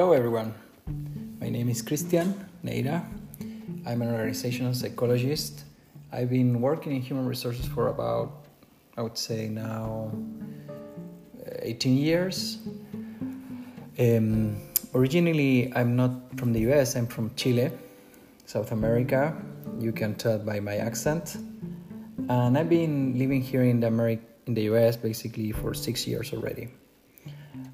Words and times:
Hello, 0.00 0.14
everyone. 0.14 0.54
My 1.42 1.50
name 1.50 1.68
is 1.68 1.82
Christian 1.82 2.32
Neira. 2.64 3.04
I'm 3.84 4.00
an 4.00 4.08
organizational 4.08 4.72
psychologist. 4.72 5.64
I've 6.10 6.30
been 6.30 6.62
working 6.62 6.96
in 6.96 7.02
human 7.02 7.26
resources 7.26 7.66
for 7.66 7.88
about, 7.88 8.46
I 8.96 9.02
would 9.02 9.18
say 9.18 9.50
now, 9.50 10.10
uh, 11.46 11.50
18 11.60 11.98
years. 11.98 12.56
Um, 13.98 14.56
originally, 14.94 15.70
I'm 15.76 15.96
not 15.96 16.12
from 16.38 16.54
the 16.54 16.60
US, 16.72 16.96
I'm 16.96 17.06
from 17.06 17.34
Chile, 17.36 17.70
South 18.46 18.72
America. 18.72 19.36
You 19.78 19.92
can 19.92 20.14
tell 20.14 20.38
by 20.38 20.60
my 20.60 20.76
accent. 20.76 21.36
And 22.30 22.56
I've 22.56 22.70
been 22.70 23.18
living 23.18 23.42
here 23.42 23.64
in 23.64 23.80
the, 23.80 23.88
Ameri- 23.88 24.24
in 24.46 24.54
the 24.54 24.62
US 24.72 24.96
basically 24.96 25.52
for 25.52 25.74
six 25.74 26.06
years 26.06 26.32
already. 26.32 26.70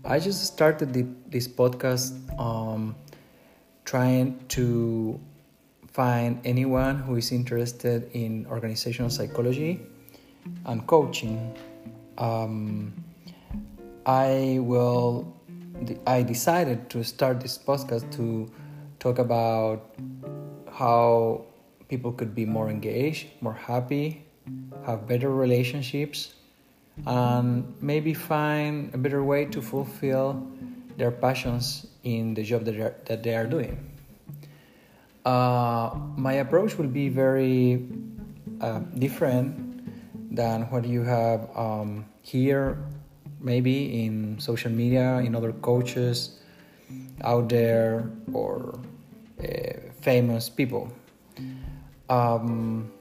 I 0.06 0.20
just 0.20 0.46
started 0.46 0.94
the, 0.94 1.04
this 1.26 1.48
podcast 1.48 2.14
um, 2.38 2.94
trying 3.84 4.38
to 4.54 5.18
find 5.90 6.38
anyone 6.44 7.00
who 7.00 7.16
is 7.16 7.32
interested 7.32 8.08
in 8.12 8.46
organizational 8.46 9.10
psychology 9.10 9.80
and 10.64 10.86
coaching. 10.86 11.52
Um, 12.18 12.94
I 14.06 14.60
will. 14.62 15.34
I 16.06 16.22
decided 16.22 16.88
to 16.90 17.02
start 17.02 17.40
this 17.40 17.58
podcast 17.58 18.06
to 18.14 18.48
talk 19.00 19.18
about 19.18 19.90
how 20.70 21.46
people 21.88 22.12
could 22.12 22.32
be 22.32 22.46
more 22.46 22.70
engaged, 22.70 23.26
more 23.40 23.58
happy, 23.58 24.24
have 24.86 25.08
better 25.08 25.34
relationships, 25.34 26.35
and 27.04 27.74
maybe 27.80 28.14
find 28.14 28.94
a 28.94 28.98
better 28.98 29.22
way 29.22 29.44
to 29.44 29.60
fulfill 29.60 30.46
their 30.96 31.10
passions 31.10 31.86
in 32.04 32.34
the 32.34 32.42
job 32.42 32.64
that, 32.64 32.72
they 32.72 32.80
are, 32.80 32.96
that 33.04 33.22
they 33.22 33.34
are 33.34 33.46
doing. 33.46 33.78
Uh, 35.24 35.90
my 36.16 36.34
approach 36.34 36.78
will 36.78 36.86
be 36.86 37.08
very 37.08 37.86
uh, 38.60 38.78
different 38.98 40.34
than 40.34 40.62
what 40.70 40.84
you 40.84 41.02
have 41.02 41.48
um, 41.56 42.06
here, 42.22 42.78
maybe 43.40 44.04
in 44.04 44.38
social 44.38 44.70
media, 44.70 45.18
in 45.18 45.34
other 45.34 45.52
coaches 45.52 46.38
out 47.24 47.48
there, 47.48 48.08
or 48.32 48.78
uh, 49.42 49.46
famous 50.00 50.48
people. 50.48 50.90
Um, 52.08 52.92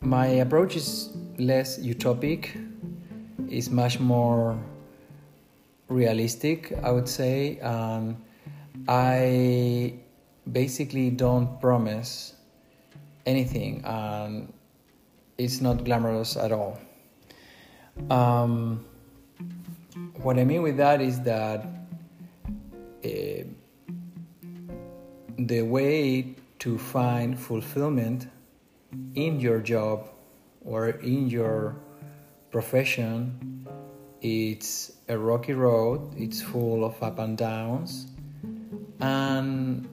my 0.00 0.26
approach 0.26 0.76
is 0.76 1.10
less 1.38 1.78
utopic 1.78 2.69
is 3.50 3.70
much 3.70 4.00
more 4.00 4.58
realistic, 5.88 6.72
I 6.82 6.90
would 6.90 7.08
say. 7.08 7.58
And 7.58 8.16
I 8.88 9.94
basically 10.50 11.10
don't 11.10 11.60
promise 11.60 12.34
anything, 13.26 13.82
and 13.84 14.52
it's 15.36 15.60
not 15.60 15.84
glamorous 15.84 16.36
at 16.36 16.52
all. 16.52 16.78
Um, 18.08 18.84
what 20.22 20.38
I 20.38 20.44
mean 20.44 20.62
with 20.62 20.76
that 20.78 21.00
is 21.00 21.20
that 21.22 21.66
uh, 23.04 23.08
the 25.38 25.62
way 25.62 26.34
to 26.60 26.78
find 26.78 27.38
fulfillment 27.38 28.28
in 29.14 29.40
your 29.40 29.60
job 29.60 30.08
or 30.64 30.88
in 30.88 31.28
your 31.28 31.76
profession 32.50 33.66
it's 34.20 34.92
a 35.08 35.16
rocky 35.16 35.54
road 35.54 36.14
it's 36.16 36.42
full 36.42 36.84
of 36.84 37.02
up 37.02 37.18
and 37.18 37.38
downs 37.38 38.06
and 39.00 39.88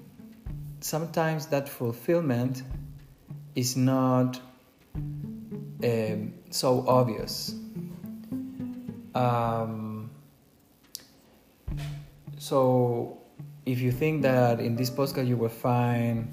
sometimes 0.80 1.48
that 1.48 1.68
fulfillment 1.70 2.64
is 3.56 3.76
not 3.76 4.40
um, 5.84 6.34
so 6.50 6.86
obvious. 6.88 7.54
Um, 9.16 10.12
so 12.38 13.18
if 13.66 13.80
you 13.80 13.92
think 13.92 14.22
that 14.22 14.60
in 14.60 14.76
this 14.76 14.90
podcast 14.90 15.28
you 15.28 15.38
will 15.38 15.50
find 15.50 16.28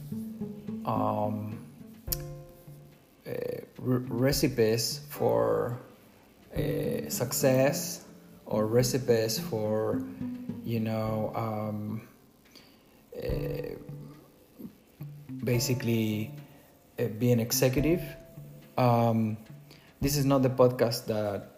um, 0.84 1.58
uh, 3.26 3.32
recipes 3.78 5.00
for 5.08 5.78
uh, 6.56 7.08
success 7.08 8.04
or 8.46 8.66
recipes 8.66 9.38
for 9.38 10.02
you 10.64 10.80
know 10.80 11.32
um, 11.34 12.02
uh, 13.16 13.74
basically 15.42 16.30
uh, 16.98 17.06
being 17.18 17.40
executive. 17.40 18.02
Um, 18.76 19.36
this 20.00 20.16
is 20.16 20.24
not 20.24 20.42
the 20.42 20.50
podcast 20.50 21.06
that 21.06 21.54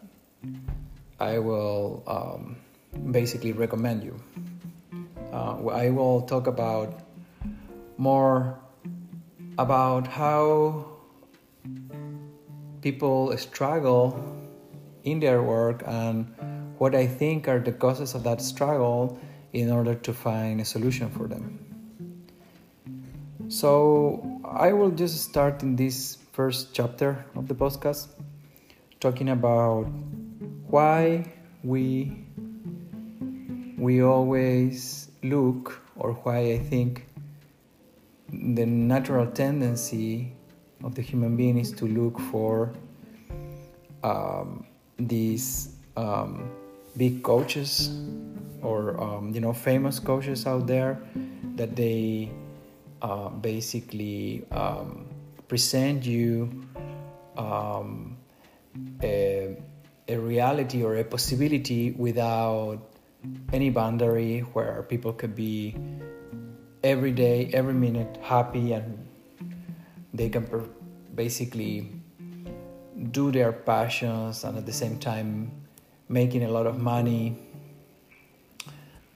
i 1.19 1.39
will 1.39 2.03
um, 2.07 2.57
basically 3.11 3.53
recommend 3.53 4.05
you. 4.05 4.15
Uh, 5.33 5.67
i 5.73 5.91
will 5.91 6.23
talk 6.23 6.47
about 6.47 7.01
more 7.97 8.59
about 9.59 10.07
how 10.07 10.85
people 12.83 13.37
struggle 13.37 14.15
in 15.07 15.21
their 15.21 15.43
work 15.43 15.83
and 15.87 16.27
what 16.79 16.95
I 16.95 17.07
think 17.07 17.49
are 17.49 17.61
the 17.61 17.73
causes 17.73 18.15
of 18.15 18.25
that 18.25 18.43
struggle 18.43 19.19
in 19.53 19.71
order 19.71 19.95
to 19.95 20.13
find 20.13 20.61
a 20.61 20.65
solution 20.65 21.09
for 21.09 21.27
them. 21.27 21.59
So, 23.49 24.43
I 24.45 24.73
will 24.73 24.91
just 24.91 25.23
start 25.23 25.63
in 25.63 25.77
this 25.77 26.19
first 26.33 26.75
chapter 26.75 27.25
of 27.37 27.47
the 27.47 27.55
podcast 27.55 28.09
talking 28.99 29.29
about 29.29 29.85
why 30.67 31.33
we 31.63 32.27
we 33.79 34.03
always 34.03 35.11
look 35.23 35.81
or 35.95 36.15
why 36.25 36.39
I 36.53 36.59
think 36.59 37.07
the 38.29 38.67
natural 38.67 39.27
tendency 39.27 40.33
of 40.83 40.95
the 40.95 41.03
human 41.03 41.37
being 41.37 41.59
is 41.59 41.73
to 41.73 41.87
look 41.87 42.19
for 42.19 42.75
um, 44.03 44.67
these 44.99 45.77
um, 45.97 46.51
big 46.97 47.23
coaches 47.23 47.91
or 48.63 49.01
um, 49.01 49.33
you 49.35 49.41
know 49.41 49.53
famous 49.53 49.99
coaches 49.99 50.47
out 50.47 50.67
there 50.67 51.01
that 51.57 51.77
they 51.77 52.31
uh, 53.03 53.29
basically 53.29 54.45
um, 54.51 55.07
present 55.49 56.05
you 56.05 56.65
um, 57.37 58.17
a, 59.03 59.57
a 60.09 60.17
reality 60.17 60.83
or 60.83 60.97
a 60.97 61.05
possibility 61.05 61.93
without 61.93 62.79
any 63.53 63.71
boundary 63.71 64.41
where 64.53 64.83
people 64.89 65.13
could 65.13 65.35
be 65.35 65.75
every 66.83 67.13
day 67.13 67.51
every 67.53 67.75
minute 67.75 68.19
happy 68.23 68.73
and 68.73 69.07
they 70.15 70.29
can 70.29 70.47
per- 70.47 70.69
basically 71.15 71.91
do 73.13 73.31
their 73.31 73.53
passions 73.53 74.45
and 74.45 74.57
at 74.57 74.67
the 74.67 74.73
same 74.73 74.99
time 74.99 75.51
making 76.09 76.45
a 76.45 76.49
lot 76.49 76.67
of 76.67 76.79
money 76.79 77.37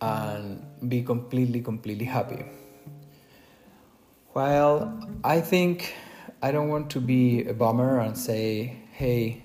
and 0.00 0.64
be 0.88 1.02
completely 1.02 1.60
completely 1.60 2.06
happy. 2.06 2.44
Well, 4.32 5.00
i 5.24 5.40
think 5.40 5.94
i 6.42 6.50
don't 6.50 6.68
want 6.68 6.88
to 6.90 7.00
be 7.00 7.44
a 7.44 7.52
bummer 7.52 8.00
and 8.00 8.16
say 8.16 8.76
hey 8.92 9.42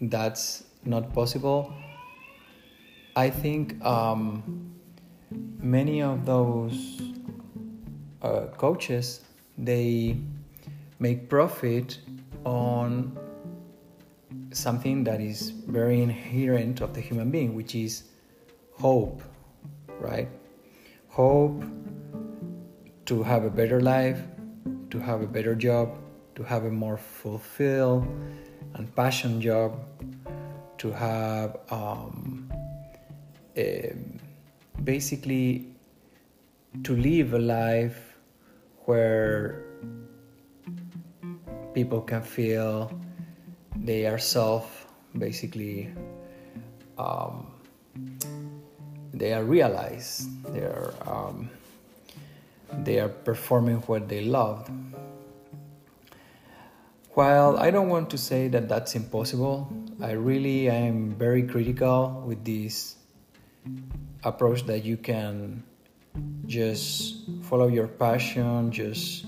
that's 0.00 0.64
not 0.84 1.12
possible 1.12 1.72
i 3.14 3.30
think 3.30 3.80
um, 3.84 4.74
many 5.60 6.02
of 6.02 6.26
those 6.26 7.00
uh, 8.22 8.46
coaches 8.56 9.20
they 9.58 10.16
make 10.98 11.28
profit 11.28 11.98
on 12.44 13.16
something 14.56 15.04
that 15.04 15.20
is 15.20 15.50
very 15.50 16.00
inherent 16.00 16.80
of 16.80 16.94
the 16.94 17.00
human 17.00 17.30
being, 17.30 17.54
which 17.54 17.74
is 17.74 18.04
hope, 18.72 19.22
right? 20.00 20.28
Hope 21.08 21.62
to 23.04 23.22
have 23.22 23.44
a 23.44 23.50
better 23.50 23.80
life, 23.80 24.20
to 24.90 24.98
have 24.98 25.20
a 25.22 25.26
better 25.26 25.54
job, 25.54 25.98
to 26.34 26.42
have 26.42 26.64
a 26.64 26.70
more 26.70 26.96
fulfilled 26.96 28.06
and 28.74 28.94
passion 28.96 29.40
job, 29.40 29.78
to 30.78 30.90
have 30.90 31.58
um, 31.70 32.50
a, 33.56 33.94
basically 34.84 35.66
to 36.82 36.96
live 36.96 37.34
a 37.34 37.38
life 37.38 38.16
where 38.84 39.64
people 41.74 42.00
can 42.00 42.22
feel 42.22 42.90
they 43.84 44.06
are 44.06 44.18
self 44.18 44.86
basically 45.18 45.90
um, 46.98 47.46
they 49.16 49.32
are 49.32 49.44
realized. 49.44 50.28
They 50.52 50.60
are 50.60 50.92
um, 51.06 51.50
they 52.84 53.00
are 53.00 53.08
performing 53.08 53.76
what 53.88 54.08
they 54.08 54.24
love. 54.24 54.68
While 57.14 57.56
I 57.56 57.70
don't 57.70 57.88
want 57.88 58.10
to 58.10 58.18
say 58.18 58.48
that 58.48 58.68
that's 58.68 58.94
impossible, 58.94 59.72
I 60.02 60.12
really 60.12 60.68
am 60.68 61.16
very 61.16 61.42
critical 61.44 62.22
with 62.26 62.44
this 62.44 62.96
approach 64.22 64.64
that 64.66 64.84
you 64.84 64.98
can 64.98 65.64
just 66.46 67.24
follow 67.42 67.68
your 67.68 67.88
passion, 67.88 68.70
just 68.70 69.24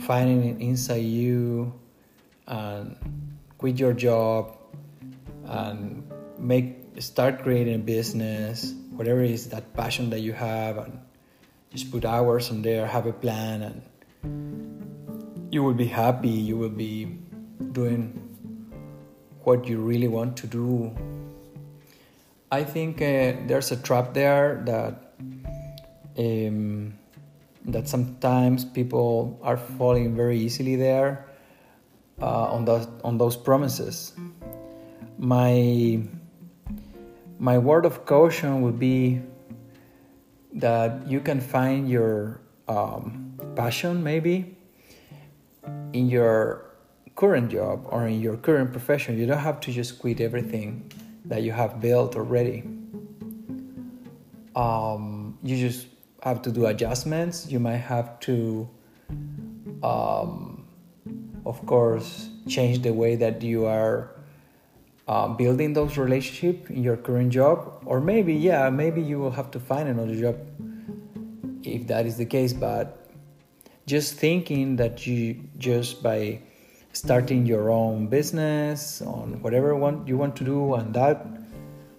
finding 0.00 0.42
it 0.42 0.60
inside 0.60 1.06
you, 1.06 1.72
and 2.48 2.98
quit 3.60 3.78
your 3.78 3.92
job 3.92 4.56
and 5.44 6.02
make 6.38 6.80
start 6.98 7.42
creating 7.42 7.74
a 7.74 7.78
business, 7.78 8.72
whatever 8.96 9.22
is 9.22 9.50
that 9.50 9.76
passion 9.76 10.08
that 10.08 10.20
you 10.20 10.32
have, 10.32 10.78
and 10.78 10.98
just 11.70 11.92
put 11.92 12.06
hours 12.06 12.50
on 12.50 12.62
there, 12.62 12.86
have 12.86 13.04
a 13.04 13.12
plan, 13.12 13.60
and 13.60 15.52
you 15.52 15.62
will 15.62 15.74
be 15.74 15.84
happy. 15.84 16.30
You 16.30 16.56
will 16.56 16.72
be 16.72 17.04
doing 17.72 18.16
what 19.44 19.68
you 19.68 19.78
really 19.78 20.08
want 20.08 20.38
to 20.38 20.46
do. 20.46 20.96
I 22.50 22.64
think 22.64 22.96
uh, 23.02 23.44
there's 23.44 23.70
a 23.72 23.76
trap 23.76 24.14
there 24.14 24.62
that 24.64 25.12
um, 26.16 26.94
that 27.66 27.88
sometimes 27.88 28.64
people 28.64 29.38
are 29.42 29.58
falling 29.58 30.16
very 30.16 30.38
easily 30.38 30.76
there 30.76 31.29
uh, 32.20 32.52
on 32.52 32.64
those 32.64 32.88
on 33.04 33.18
those 33.18 33.36
promises. 33.36 34.12
My 35.18 36.00
my 37.38 37.58
word 37.58 37.84
of 37.86 38.04
caution 38.04 38.62
would 38.62 38.78
be 38.78 39.20
that 40.54 41.06
you 41.08 41.20
can 41.20 41.40
find 41.40 41.88
your 41.88 42.40
um, 42.68 43.34
passion 43.56 44.02
maybe 44.02 44.56
in 45.92 46.08
your 46.08 46.70
current 47.16 47.50
job 47.50 47.86
or 47.90 48.06
in 48.06 48.20
your 48.20 48.36
current 48.36 48.72
profession. 48.72 49.18
You 49.18 49.26
don't 49.26 49.38
have 49.38 49.60
to 49.60 49.72
just 49.72 49.98
quit 49.98 50.20
everything 50.20 50.90
that 51.26 51.42
you 51.42 51.52
have 51.52 51.80
built 51.80 52.16
already. 52.16 52.64
Um, 54.56 55.38
you 55.42 55.56
just 55.56 55.86
have 56.22 56.42
to 56.42 56.50
do 56.50 56.66
adjustments. 56.66 57.50
You 57.50 57.60
might 57.60 57.84
have 57.94 58.18
to, 58.20 58.68
um, 59.82 60.49
of 61.50 61.58
course, 61.66 62.30
change 62.46 62.82
the 62.82 62.94
way 63.02 63.16
that 63.16 63.42
you 63.42 63.66
are 63.66 64.10
uh, 65.08 65.26
building 65.26 65.72
those 65.72 65.98
relationships 65.98 66.70
in 66.70 66.84
your 66.84 66.96
current 66.96 67.30
job. 67.32 67.82
Or 67.84 68.00
maybe, 68.00 68.34
yeah, 68.34 68.70
maybe 68.70 69.02
you 69.02 69.18
will 69.18 69.32
have 69.32 69.50
to 69.56 69.58
find 69.58 69.88
another 69.88 70.14
job 70.14 70.36
if 71.64 71.88
that 71.88 72.06
is 72.06 72.16
the 72.16 72.28
case. 72.36 72.52
But 72.52 73.10
just 73.84 74.14
thinking 74.14 74.76
that 74.76 75.08
you 75.08 75.42
just 75.58 76.04
by 76.04 76.38
starting 76.92 77.46
your 77.46 77.70
own 77.70 78.06
business 78.06 79.02
on 79.02 79.42
whatever 79.42 79.74
one 79.74 80.06
you 80.06 80.16
want 80.16 80.36
to 80.36 80.44
do 80.44 80.74
and 80.74 80.94
that 80.94 81.26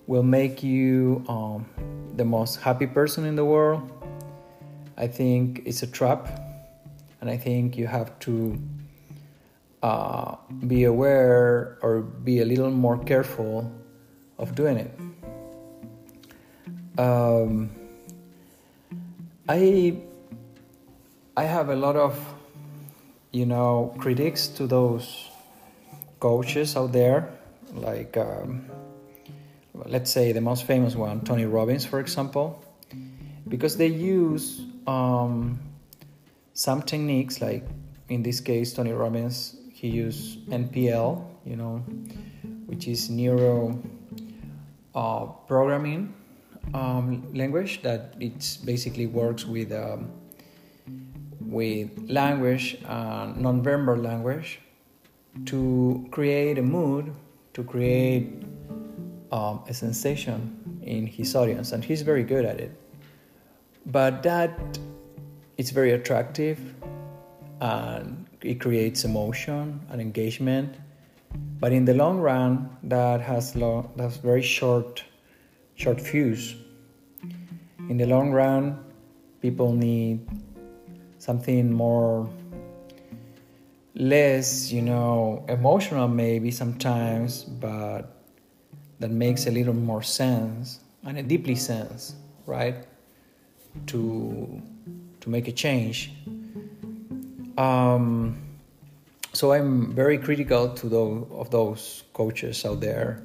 will 0.08 0.24
make 0.24 0.64
you 0.64 1.24
um, 1.28 1.66
the 2.16 2.26
most 2.26 2.60
happy 2.60 2.88
person 2.88 3.24
in 3.24 3.36
the 3.38 3.46
world 3.46 3.82
i 4.98 5.08
think 5.08 5.62
it's 5.64 5.82
a 5.82 5.88
trap 5.88 6.28
and 7.22 7.30
i 7.30 7.38
think 7.38 7.78
you 7.78 7.88
have 7.88 8.12
to 8.20 8.60
uh, 9.82 10.36
be 10.68 10.84
aware 10.84 11.78
or 11.82 12.02
be 12.02 12.40
a 12.40 12.46
little 12.46 12.72
more 12.72 12.98
careful 12.98 13.72
of 14.38 14.56
doing 14.56 14.78
it. 14.78 14.92
Um, 17.00 17.72
i 19.48 19.98
i 21.38 21.44
have 21.44 21.70
a 21.70 21.76
lot 21.76 21.96
of 21.96 22.14
you 23.32 23.46
know, 23.46 23.96
critics 23.98 24.48
to 24.48 24.68
those 24.68 25.30
coaches 26.20 26.76
out 26.76 26.92
there, 26.92 27.32
like 27.74 28.18
um, 28.18 28.66
let's 29.74 30.12
say 30.12 30.32
the 30.34 30.42
most 30.42 30.66
famous 30.66 30.96
one, 30.96 31.22
Tony 31.22 31.46
Robbins, 31.46 31.86
for 31.86 32.00
example, 32.00 32.64
because 33.48 33.78
they 33.78 33.88
use 33.88 34.62
um, 34.86 35.60
some 36.54 36.82
techniques, 36.82 37.42
like 37.42 37.66
in 38.10 38.22
this 38.22 38.42
case, 38.42 38.74
Tony 38.74 38.92
Robbins, 38.92 39.56
he 39.82 39.88
used 39.88 40.48
NPL, 40.50 41.26
you 41.44 41.56
know, 41.56 41.78
which 42.68 42.88
is 42.88 43.10
neuro 43.10 43.82
uh, 44.94 45.26
programming 45.48 46.14
um, 46.76 47.26
language 47.34 47.82
that 47.82 48.14
it 48.20 48.60
basically 48.64 49.08
works 49.08 49.44
with 49.44 49.72
um, 49.72 50.12
with 51.40 51.90
language, 52.08 52.78
uh, 52.86 53.34
non-verbal 53.36 53.96
language, 53.96 54.60
to 55.46 56.08
create 56.12 56.60
a 56.60 56.62
mood, 56.62 57.12
to 57.56 57.64
create 57.64 58.44
um, 59.32 59.64
a 59.68 59.74
sensation 59.74 60.80
in 60.84 61.08
his 61.08 61.36
audience, 61.36 61.72
and 61.72 61.84
he's 61.84 62.04
very 62.04 62.24
good 62.24 62.46
at 62.46 62.60
it. 62.60 62.72
But 63.88 64.22
that 64.22 64.78
it's 65.58 65.72
very 65.72 65.94
attractive, 65.94 66.60
and 67.62 68.26
it 68.42 68.60
creates 68.60 69.06
emotion 69.06 69.80
and 69.92 70.02
engagement. 70.02 70.76
But 71.60 71.72
in 71.72 71.86
the 71.86 71.94
long 71.94 72.20
run, 72.20 72.76
that 72.84 73.22
has 73.22 73.56
long, 73.56 73.92
that's 73.96 74.18
very 74.18 74.42
short, 74.42 75.04
short 75.76 76.02
fuse. 76.02 76.56
In 77.88 77.98
the 77.98 78.08
long 78.08 78.32
run, 78.32 78.84
people 79.42 79.72
need 79.72 80.28
something 81.20 81.72
more 81.72 82.28
less 83.94 84.72
you 84.72 84.82
know 84.82 85.46
emotional 85.50 86.08
maybe 86.08 86.50
sometimes 86.50 87.44
but 87.44 88.24
that 89.00 89.12
makes 89.12 89.46
a 89.48 89.52
little 89.52 89.74
more 89.74 90.02
sense 90.02 90.80
and 91.04 91.18
a 91.18 91.22
deeply 91.22 91.56
sense 91.56 92.16
right 92.46 92.88
to 93.86 94.62
to 95.20 95.30
make 95.30 95.48
a 95.48 95.52
change 95.52 96.12
um, 97.58 98.38
so 99.34 99.54
i'm 99.54 99.94
very 99.94 100.18
critical 100.18 100.70
to 100.70 100.90
those 100.90 101.28
of 101.32 101.50
those 101.50 102.04
coaches 102.14 102.66
out 102.66 102.80
there 102.82 103.24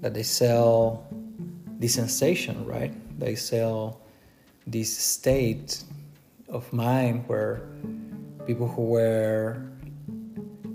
that 0.00 0.14
they 0.14 0.22
sell 0.22 1.06
this 1.78 1.94
sensation 1.94 2.64
right? 2.66 2.92
They 3.18 3.34
sell 3.34 4.00
this 4.66 4.96
state 4.96 5.82
of 6.48 6.70
mind 6.72 7.24
where 7.26 7.62
people 8.46 8.68
who 8.68 8.82
were 8.82 9.62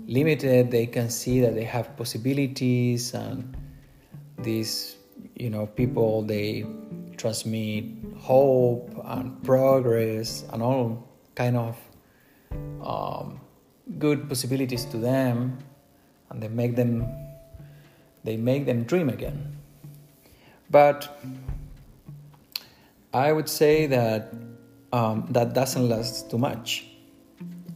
limited 0.06 0.70
they 0.70 0.86
can 0.86 1.08
see 1.08 1.40
that 1.40 1.54
they 1.54 1.64
have 1.64 1.96
possibilities 1.96 3.14
and 3.14 3.56
these 4.38 4.96
you 5.34 5.48
know 5.48 5.66
people 5.66 6.22
they 6.22 6.66
transmit 7.16 7.84
hope 8.18 8.90
and 9.04 9.42
progress 9.42 10.44
and 10.52 10.62
all 10.62 11.08
kind 11.34 11.56
of 11.56 11.76
um, 12.82 13.40
good 13.98 14.28
possibilities 14.28 14.84
to 14.86 14.98
them 14.98 15.58
and 16.30 16.42
they 16.42 16.48
make 16.48 16.76
them 16.76 17.06
they 18.24 18.36
make 18.36 18.66
them 18.66 18.84
dream 18.84 19.08
again 19.08 19.56
but 20.70 21.20
i 23.12 23.30
would 23.30 23.48
say 23.48 23.86
that 23.86 24.32
um, 24.94 25.26
that 25.30 25.54
doesn't 25.54 25.88
last 25.88 26.30
too 26.30 26.38
much. 26.38 26.86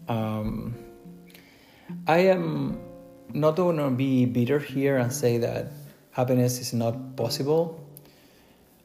Um, 0.09 0.73
I 2.07 2.19
am 2.19 2.79
not 3.35 3.57
to 3.57 3.91
be 3.91 4.25
bitter 4.25 4.61
here 4.61 4.99
and 4.99 5.13
say 5.13 5.37
that 5.39 5.73
happiness 6.13 6.61
is 6.61 6.73
not 6.73 7.17
possible. 7.17 7.85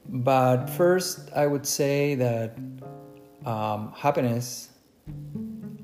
But 0.10 0.66
first, 0.66 1.30
I 1.36 1.46
would 1.46 1.66
say 1.68 2.16
that 2.16 2.58
um, 3.46 3.94
happiness 3.96 4.70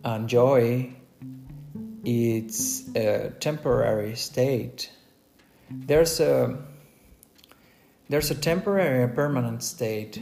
and 0.03 0.27
joy 0.27 0.93
it's 2.05 2.87
a 2.95 3.31
temporary 3.39 4.15
state. 4.15 4.89
There's 5.69 6.19
a 6.19 6.57
there's 8.07 8.31
a 8.31 8.35
temporary 8.35 9.03
and 9.03 9.13
permanent 9.13 9.61
state 9.61 10.19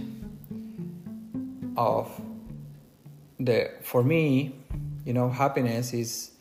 of 1.78 2.10
the 3.40 3.72
for 3.84 4.04
me 4.04 4.56
you 5.06 5.14
know 5.14 5.30
happiness 5.30 5.94
is 5.94 6.32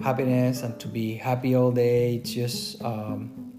happiness 0.00 0.62
and 0.62 0.78
to 0.78 0.86
be 0.88 1.16
happy 1.16 1.56
all 1.56 1.72
day 1.72 2.14
it's 2.14 2.32
just 2.32 2.80
um, 2.82 3.52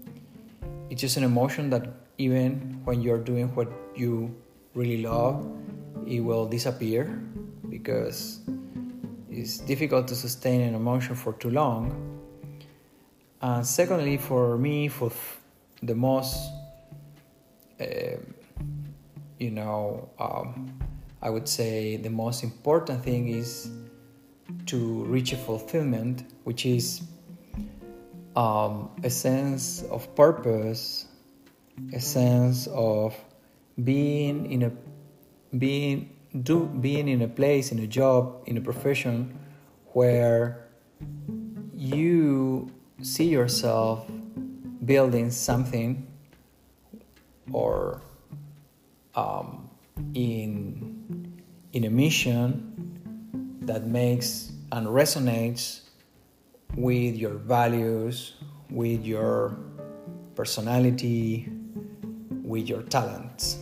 it's 0.88 1.00
just 1.00 1.18
an 1.18 1.22
emotion 1.22 1.68
that 1.70 1.86
even 2.18 2.80
when 2.84 3.02
you're 3.02 3.22
doing 3.22 3.54
what 3.54 3.68
you 3.94 4.34
really 4.74 5.02
love 5.02 5.46
it 6.06 6.20
will 6.20 6.46
disappear 6.48 7.22
because 7.68 8.40
it's 9.36 9.58
difficult 9.58 10.08
to 10.08 10.14
sustain 10.14 10.60
an 10.62 10.74
emotion 10.74 11.14
for 11.14 11.32
too 11.34 11.50
long. 11.50 12.20
And 13.42 13.66
secondly 13.66 14.16
for 14.16 14.56
me 14.56 14.88
for 14.88 15.12
the 15.82 15.94
most 15.94 16.36
uh, 17.80 18.16
you 19.38 19.50
know, 19.50 20.08
um, 20.18 20.78
I 21.20 21.30
would 21.30 21.48
say 21.48 21.96
the 21.96 22.10
most 22.10 22.42
important 22.42 23.04
thing 23.04 23.28
is 23.28 23.70
to 24.66 25.04
reach 25.04 25.32
a 25.32 25.36
fulfillment, 25.36 26.24
which 26.44 26.64
is 26.64 27.02
um, 28.34 28.90
a 29.02 29.10
sense 29.10 29.82
of 29.90 30.14
purpose, 30.14 31.06
a 31.92 32.00
sense 32.00 32.66
of 32.68 33.14
being 33.82 34.50
in 34.50 34.62
a 34.62 34.72
being 35.56 36.15
do 36.42 36.66
being 36.66 37.08
in 37.08 37.22
a 37.22 37.28
place, 37.28 37.72
in 37.72 37.78
a 37.78 37.86
job, 37.86 38.42
in 38.46 38.56
a 38.56 38.60
profession 38.60 39.38
where 39.92 40.68
you 41.74 42.70
see 43.02 43.28
yourself 43.28 44.06
building 44.84 45.30
something 45.30 46.06
or 47.52 48.00
um, 49.14 49.70
in 50.14 51.32
in 51.72 51.84
a 51.84 51.90
mission 51.90 53.60
that 53.62 53.86
makes 53.86 54.52
and 54.72 54.86
resonates 54.86 55.82
with 56.74 57.16
your 57.16 57.34
values, 57.34 58.34
with 58.70 59.04
your 59.04 59.58
personality, 60.34 61.48
with 62.42 62.68
your 62.68 62.82
talents. 62.82 63.58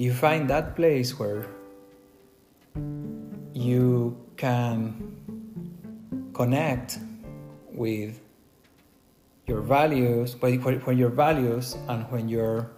You 0.00 0.14
find 0.14 0.48
that 0.48 0.76
place 0.76 1.18
where 1.18 1.44
you 3.52 4.16
can 4.38 4.96
connect 6.32 6.98
with 7.70 8.18
your 9.46 9.60
values, 9.60 10.36
when 10.40 10.96
your 10.96 11.10
values 11.10 11.76
and 11.86 12.10
when 12.10 12.30
your 12.30 12.70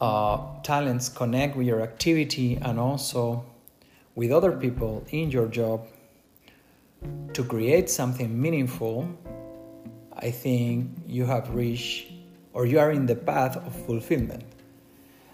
uh, 0.00 0.38
talents 0.62 1.10
connect 1.10 1.54
with 1.54 1.66
your 1.66 1.82
activity 1.82 2.56
and 2.62 2.80
also 2.80 3.44
with 4.14 4.32
other 4.32 4.52
people 4.52 5.04
in 5.10 5.30
your 5.30 5.48
job 5.48 5.86
to 7.34 7.44
create 7.44 7.90
something 7.90 8.40
meaningful, 8.40 9.06
I 10.14 10.30
think 10.30 10.92
you 11.06 11.26
have 11.26 11.54
reached 11.54 12.10
or 12.54 12.64
you 12.64 12.78
are 12.78 12.90
in 12.90 13.04
the 13.04 13.16
path 13.16 13.58
of 13.58 13.76
fulfillment. 13.84 14.44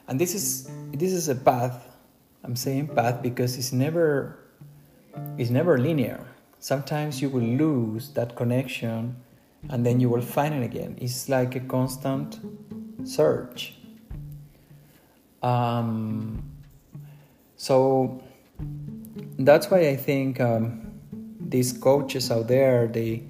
And 0.09 0.19
this 0.19 0.35
is 0.35 0.71
this 0.93 1.13
is 1.13 1.29
a 1.29 1.35
path. 1.35 1.85
I'm 2.43 2.57
saying 2.57 2.89
path 2.89 3.23
because 3.23 3.59
it's 3.59 3.73
never 3.73 4.39
it's 5.37 5.51
never 5.51 5.79
linear. 5.79 6.25
Sometimes 6.59 7.21
you 7.21 7.29
will 7.29 7.45
lose 7.45 8.11
that 8.15 8.35
connection 8.35 9.17
and 9.69 9.85
then 9.85 10.01
you 10.01 10.09
will 10.09 10.23
find 10.23 10.55
it 10.55 10.65
again. 10.65 10.97
It's 11.01 11.29
like 11.29 11.55
a 11.57 11.61
constant 11.61 12.41
search. 13.05 13.75
Um, 15.43 16.43
so 17.57 18.23
that's 19.39 19.71
why 19.71 19.89
I 19.89 19.97
think 19.97 20.41
um, 20.41 21.01
these 21.39 21.73
coaches 21.73 22.31
out 22.31 22.49
there 22.49 22.87
they 22.89 23.25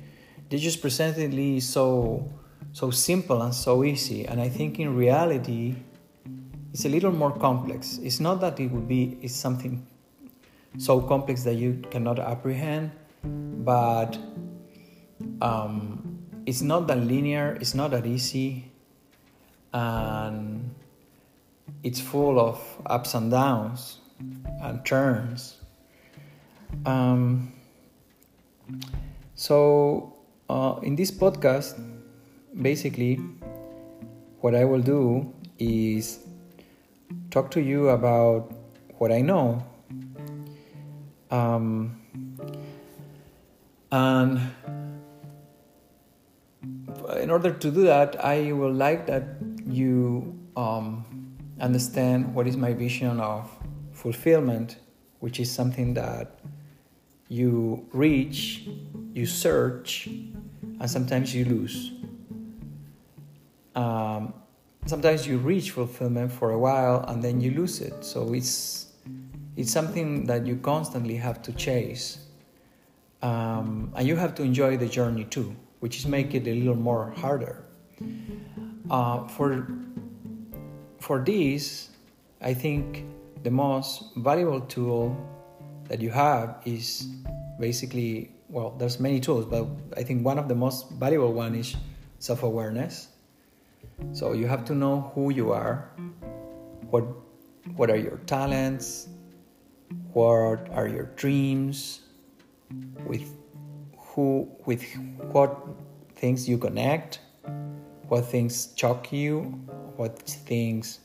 they 0.49 0.59
just 0.59 0.81
present 0.81 1.19
it 1.19 1.61
so 1.61 2.31
so 2.73 2.91
simple 2.91 3.43
and 3.43 3.55
so 3.55 3.83
easy, 3.83 4.27
and 4.27 4.41
I 4.41 4.49
think 4.49 4.79
in 4.79 4.95
reality 4.95 5.77
it's 6.73 6.85
a 6.85 6.89
little 6.89 7.13
more 7.13 7.33
complex. 7.33 7.99
It's 8.03 8.21
not 8.21 8.41
that 8.41 8.61
it 8.61 8.71
would 8.71 8.89
be 8.89 9.19
it's 9.23 9.35
something 9.35 9.87
so 10.77 11.01
complex 11.01 11.43
that 11.45 11.55
you 11.55 11.83
cannot 11.91 12.19
apprehend, 12.19 12.91
but 13.25 14.19
um, 15.41 16.19
it's 16.47 16.63
not 16.63 16.87
that 16.89 16.99
linear, 16.99 17.57
it's 17.61 17.75
not 17.75 17.91
that 17.93 18.07
easy, 18.07 18.71
and 19.73 20.75
it's 21.83 22.01
full 22.01 22.39
of 22.39 22.61
ups 22.87 23.15
and 23.15 23.31
downs 23.31 23.99
and 24.63 24.85
turns. 24.85 25.57
Um, 26.85 27.53
so, 29.35 30.17
uh, 30.51 30.81
in 30.83 30.97
this 30.97 31.11
podcast, 31.11 31.81
basically, 32.61 33.21
what 34.41 34.55
I 34.55 34.65
will 34.65 34.83
do 34.83 35.33
is 35.59 36.28
talk 37.31 37.51
to 37.53 37.61
you 37.61 37.91
about 37.91 38.53
what 38.99 39.13
I 39.13 39.21
know. 39.21 39.65
Um, 41.31 42.01
and 43.91 44.41
in 47.21 47.31
order 47.31 47.53
to 47.53 47.71
do 47.71 47.83
that, 47.85 48.25
I 48.25 48.53
would 48.53 48.75
like 48.75 49.07
that 49.07 49.25
you 49.67 50.39
um, 50.57 51.05
understand 51.61 52.35
what 52.35 52.47
is 52.47 52.57
my 52.57 52.73
vision 52.73 53.21
of 53.21 53.51
fulfillment, 53.93 54.79
which 55.21 55.41
is 55.41 55.51
something 55.51 55.95
that 55.95 56.41
you 57.29 57.87
reach, 57.93 58.69
you 59.13 59.27
search, 59.27 60.07
and 60.07 60.91
sometimes 60.91 61.35
you 61.35 61.45
lose. 61.45 61.93
Um, 63.75 64.35
sometimes 64.89 65.27
you 65.27 65.39
reach 65.39 65.71
fulfillment 65.73 66.33
for 66.33 66.53
a 66.53 66.59
while 66.59 67.05
and 67.09 67.23
then 67.23 67.41
you 67.41 67.51
lose 67.53 67.81
it. 67.81 68.05
So 68.05 68.33
it's 68.33 68.87
it's 69.57 69.73
something 69.73 70.25
that 70.27 70.47
you 70.47 70.57
constantly 70.57 71.17
have 71.17 71.43
to 71.43 71.53
chase, 71.53 72.19
um, 73.23 73.93
and 73.97 74.07
you 74.07 74.17
have 74.17 74.35
to 74.37 74.43
enjoy 74.43 74.77
the 74.77 74.87
journey 74.87 75.25
too 75.25 75.57
which 75.81 75.97
is 75.97 76.07
make 76.07 76.35
it 76.35 76.47
a 76.47 76.55
little 76.55 76.75
more 76.75 77.13
harder. 77.17 77.65
Uh, 78.91 79.27
for 79.29 79.69
for 81.01 81.23
this, 81.23 81.91
I 82.41 82.55
think 82.55 83.05
the 83.43 83.51
most 83.51 84.15
valuable 84.17 84.61
tool 84.61 85.17
that 85.89 86.01
you 86.01 86.11
have 86.11 86.61
is 86.65 87.07
basically 87.61 88.33
well, 88.49 88.75
there's 88.79 88.99
many 88.99 89.21
tools, 89.21 89.45
but 89.45 89.69
I 89.97 90.03
think 90.03 90.25
one 90.25 90.39
of 90.39 90.49
the 90.49 90.55
most 90.55 90.91
valuable 90.93 91.35
one 91.35 91.55
is 91.55 91.77
self-awareness. 92.19 93.09
So 94.13 94.33
you 94.33 94.47
have 94.47 94.65
to 94.67 94.75
know 94.75 95.13
who 95.15 95.31
you 95.31 95.53
are, 95.53 95.91
what 96.91 97.05
what 97.77 97.91
are 97.91 97.97
your 97.97 98.19
talents, 98.27 99.09
what 100.13 100.69
are 100.71 100.89
your 100.89 101.07
dreams, 101.17 102.01
with 103.07 103.35
who 103.97 104.49
with 104.67 104.83
what 105.33 105.57
things 106.15 106.49
you 106.49 106.59
connect, 106.59 107.21
what 108.09 108.25
things 108.27 108.73
shock 108.77 109.13
you, 109.13 109.43
what 109.97 110.19
things 110.19 111.01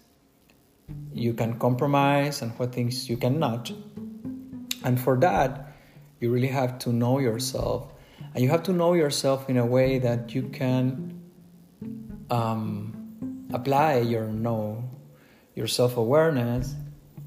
you 1.14 1.34
can 1.34 1.60
compromise, 1.60 2.42
and 2.42 2.52
what 2.60 2.74
things 2.74 3.10
you 3.10 3.18
cannot. 3.18 3.72
And 4.84 5.00
for 5.00 5.18
that, 5.20 5.74
you 6.20 6.32
really 6.32 6.48
have 6.48 6.78
to 6.80 6.92
know 6.92 7.20
yourself, 7.20 7.92
and 8.34 8.44
you 8.44 8.50
have 8.50 8.64
to 8.64 8.74
know 8.74 8.94
yourself 8.94 9.50
in 9.50 9.58
a 9.58 9.66
way 9.66 10.00
that 10.00 10.34
you 10.36 10.44
can 10.50 11.23
um, 12.30 13.48
apply 13.54 14.00
your 14.00 14.28
know 14.28 14.84
your 15.56 15.68
self 15.68 15.98
awareness 15.98 16.76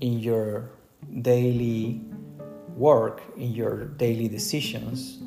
in 0.00 0.18
your 0.18 0.70
daily 1.22 2.00
work, 2.74 3.22
in 3.36 3.52
your 3.52 3.86
daily 3.96 4.28
decisions, 4.28 5.18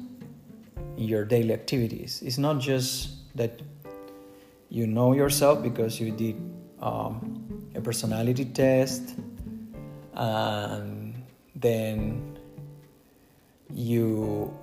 in 0.97 1.03
your 1.03 1.25
daily 1.25 1.53
activities. 1.53 2.21
It's 2.21 2.37
not 2.37 2.59
just 2.59 3.35
that 3.35 3.61
you 4.69 4.85
know 4.85 5.13
yourself 5.13 5.63
because 5.63 5.99
you 5.99 6.11
did 6.11 6.35
um, 6.81 7.71
a 7.75 7.81
personality 7.81 8.45
test 8.45 9.15
and 10.13 11.15
then 11.55 12.37
you 13.73 14.53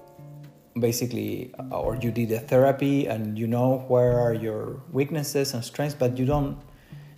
basically 0.78 1.54
uh, 1.58 1.80
or 1.80 1.96
you 1.96 2.10
did 2.10 2.30
a 2.32 2.40
therapy 2.40 3.06
and 3.06 3.38
you 3.38 3.46
know 3.46 3.84
where 3.88 4.18
are 4.18 4.34
your 4.34 4.82
weaknesses 4.92 5.54
and 5.54 5.64
strengths 5.64 5.94
but 5.94 6.18
you 6.18 6.26
don't 6.26 6.58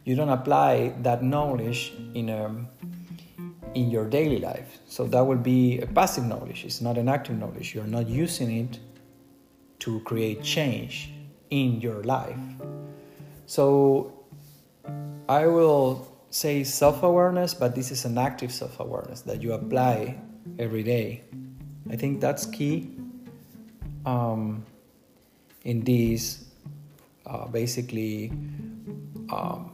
you 0.04 0.14
don't 0.14 0.28
apply 0.28 0.94
that 1.02 1.22
knowledge 1.22 1.92
in 2.14 2.28
a 2.28 2.66
in 3.74 3.90
your 3.90 4.08
daily 4.08 4.38
life 4.38 4.78
so 4.86 5.04
that 5.04 5.20
will 5.20 5.36
be 5.36 5.80
a 5.80 5.86
passive 5.86 6.24
knowledge 6.24 6.64
it's 6.64 6.80
not 6.80 6.96
an 6.96 7.08
active 7.08 7.36
knowledge 7.36 7.74
you're 7.74 7.84
not 7.84 8.08
using 8.08 8.50
it 8.58 8.78
to 9.78 10.00
create 10.00 10.42
change 10.42 11.12
in 11.50 11.80
your 11.80 12.02
life. 12.02 12.38
So 13.46 14.12
I 15.28 15.46
will 15.46 16.06
say 16.30 16.64
self 16.64 17.02
awareness, 17.02 17.54
but 17.54 17.74
this 17.74 17.90
is 17.90 18.04
an 18.04 18.18
active 18.18 18.52
self 18.52 18.80
awareness 18.80 19.22
that 19.22 19.42
you 19.42 19.52
apply 19.52 20.20
every 20.58 20.82
day. 20.82 21.24
I 21.90 21.96
think 21.96 22.20
that's 22.20 22.46
key 22.46 22.97
um, 24.06 24.64
in 25.64 25.84
this 25.84 26.46
uh, 27.26 27.46
basically 27.46 28.30
um, 29.30 29.72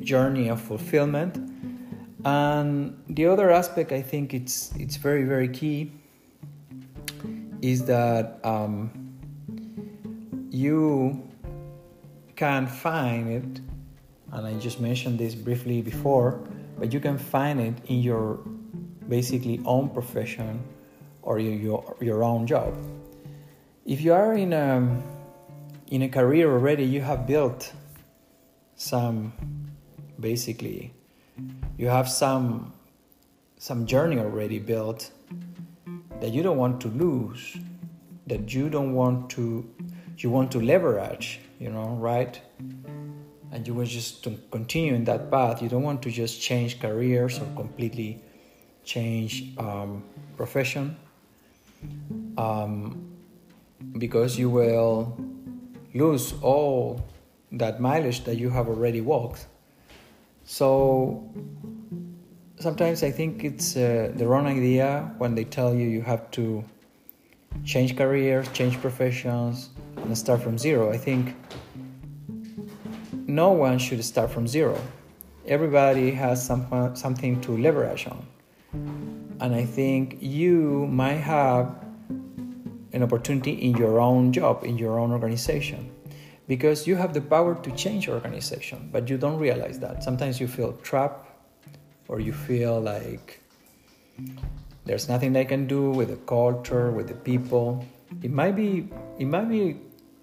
journey 0.00 0.48
of 0.48 0.60
fulfillment. 0.60 1.36
And 2.24 3.02
the 3.08 3.26
other 3.26 3.50
aspect 3.50 3.92
I 3.92 4.02
think 4.02 4.34
it's 4.34 4.74
it's 4.76 4.96
very 4.96 5.24
very 5.24 5.48
key 5.48 5.92
is 7.62 7.84
that 7.84 8.40
you 10.50 11.22
can 12.34 12.66
find 12.66 13.28
it 13.28 13.60
and 14.32 14.46
I 14.46 14.54
just 14.58 14.80
mentioned 14.80 15.18
this 15.18 15.34
briefly 15.34 15.82
before, 15.82 16.40
but 16.78 16.92
you 16.92 17.00
can 17.00 17.16
find 17.16 17.60
it 17.60 17.74
in 17.86 18.00
your 18.00 18.40
basically 19.08 19.60
own 19.64 19.88
profession 19.88 20.62
or 21.22 21.38
your, 21.38 21.54
your, 21.54 21.96
your 22.00 22.24
own 22.24 22.46
job. 22.46 22.76
If 23.86 24.00
you 24.00 24.12
are 24.12 24.34
in 24.34 24.52
a, 24.52 25.02
in 25.88 26.02
a 26.02 26.08
career 26.08 26.50
already, 26.50 26.84
you 26.84 27.00
have 27.02 27.26
built 27.26 27.72
some 28.74 29.32
basically 30.20 30.92
you 31.78 31.88
have 31.88 32.08
some 32.08 32.72
some 33.58 33.86
journey 33.86 34.18
already 34.18 34.58
built 34.58 35.10
that 36.20 36.30
you 36.30 36.42
don't 36.42 36.58
want 36.58 36.80
to 36.80 36.88
lose 36.88 37.56
that 38.26 38.52
you 38.52 38.68
don't 38.68 38.92
want 38.92 39.30
to 39.30 39.66
you 40.18 40.30
want 40.30 40.50
to 40.50 40.60
leverage 40.60 41.40
you 41.58 41.70
know 41.70 41.88
right? 42.00 42.40
And 43.52 43.66
you 43.66 43.74
want 43.74 43.88
just 43.88 44.24
to 44.24 44.38
continue 44.50 44.94
in 44.94 45.04
that 45.04 45.30
path. 45.30 45.62
You 45.62 45.68
don't 45.68 45.84
want 45.84 46.02
to 46.02 46.10
just 46.10 46.42
change 46.42 46.78
careers 46.80 47.38
or 47.38 47.46
completely 47.54 48.20
change 48.84 49.56
um, 49.56 50.02
profession. 50.36 50.96
Um, 52.36 53.15
because 53.98 54.38
you 54.38 54.50
will 54.50 55.18
lose 55.94 56.34
all 56.42 57.00
that 57.52 57.80
mileage 57.80 58.24
that 58.24 58.36
you 58.36 58.50
have 58.50 58.68
already 58.68 59.00
walked 59.00 59.46
so 60.44 61.22
sometimes 62.58 63.02
I 63.02 63.10
think 63.10 63.44
it's 63.44 63.76
uh, 63.76 64.12
the 64.14 64.26
wrong 64.26 64.46
idea 64.46 65.12
when 65.18 65.34
they 65.34 65.44
tell 65.44 65.74
you 65.74 65.86
you 65.88 66.02
have 66.02 66.30
to 66.32 66.64
change 67.64 67.96
careers, 67.96 68.48
change 68.52 68.80
professions, 68.80 69.70
and 69.96 70.16
start 70.16 70.42
from 70.42 70.58
zero. 70.58 70.92
I 70.92 70.98
think 70.98 71.34
no 73.26 73.50
one 73.50 73.78
should 73.78 74.04
start 74.04 74.30
from 74.30 74.46
zero. 74.46 74.80
Everybody 75.46 76.10
has 76.12 76.44
some, 76.44 76.94
something 76.94 77.40
to 77.42 77.56
leverage 77.56 78.06
on. 78.06 78.26
And 79.40 79.54
I 79.54 79.64
think 79.64 80.18
you 80.20 80.86
might 80.86 81.20
have 81.20 81.74
an 82.96 83.02
opportunity 83.02 83.52
in 83.52 83.76
your 83.76 84.00
own 84.00 84.32
job, 84.32 84.64
in 84.64 84.78
your 84.78 84.98
own 84.98 85.12
organization 85.12 85.92
because 86.48 86.86
you 86.86 86.96
have 86.96 87.12
the 87.12 87.20
power 87.20 87.54
to 87.54 87.70
change 87.72 88.06
your 88.06 88.14
organization, 88.16 88.88
but 88.92 89.08
you 89.10 89.18
don't 89.18 89.38
realize 89.38 89.78
that. 89.80 90.02
Sometimes 90.02 90.40
you 90.40 90.46
feel 90.46 90.72
trapped 90.82 91.28
or 92.08 92.20
you 92.20 92.32
feel 92.32 92.80
like 92.80 93.40
there's 94.84 95.08
nothing 95.08 95.32
they 95.32 95.44
can 95.44 95.66
do 95.66 95.90
with 95.90 96.08
the 96.08 96.16
culture, 96.16 96.90
with 96.90 97.08
the 97.08 97.14
people. 97.14 97.84
It 98.22 98.30
might 98.30 98.54
be 98.54 98.88
it 99.18 99.26
might 99.26 99.48
be 99.48 99.76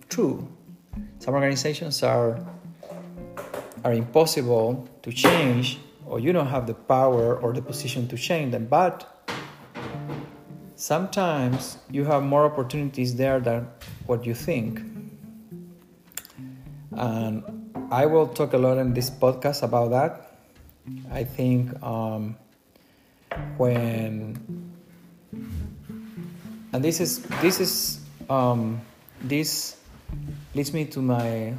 true. 0.09 0.47
Some 1.19 1.33
organizations 1.33 2.01
are 2.03 2.39
are 3.83 3.93
impossible 3.93 4.87
to 5.03 5.11
change 5.11 5.79
or 6.05 6.19
you 6.19 6.31
don't 6.31 6.47
have 6.47 6.65
the 6.67 6.73
power 6.73 7.35
or 7.35 7.51
the 7.53 7.61
position 7.61 8.07
to 8.07 8.17
change 8.17 8.51
them, 8.53 8.65
but 8.65 9.12
sometimes 10.83 11.77
you 11.89 12.03
have 12.03 12.21
more 12.21 12.43
opportunities 12.43 13.15
there 13.15 13.39
than 13.39 13.65
what 14.05 14.25
you 14.25 14.35
think 14.35 14.81
and 16.97 17.41
I 17.89 18.05
will 18.05 18.27
talk 18.27 18.51
a 18.51 18.57
lot 18.57 18.77
in 18.77 18.93
this 18.93 19.09
podcast 19.09 19.63
about 19.63 19.91
that. 19.91 20.35
I 21.09 21.23
think 21.23 21.71
um, 21.81 22.35
when 23.55 24.37
and 26.73 26.83
this 26.83 26.99
is 26.99 27.23
this 27.41 27.61
is 27.61 27.99
um, 28.29 28.81
this 29.21 29.77
leads 30.53 30.73
me 30.73 30.83
to 30.85 31.01
my 31.01 31.53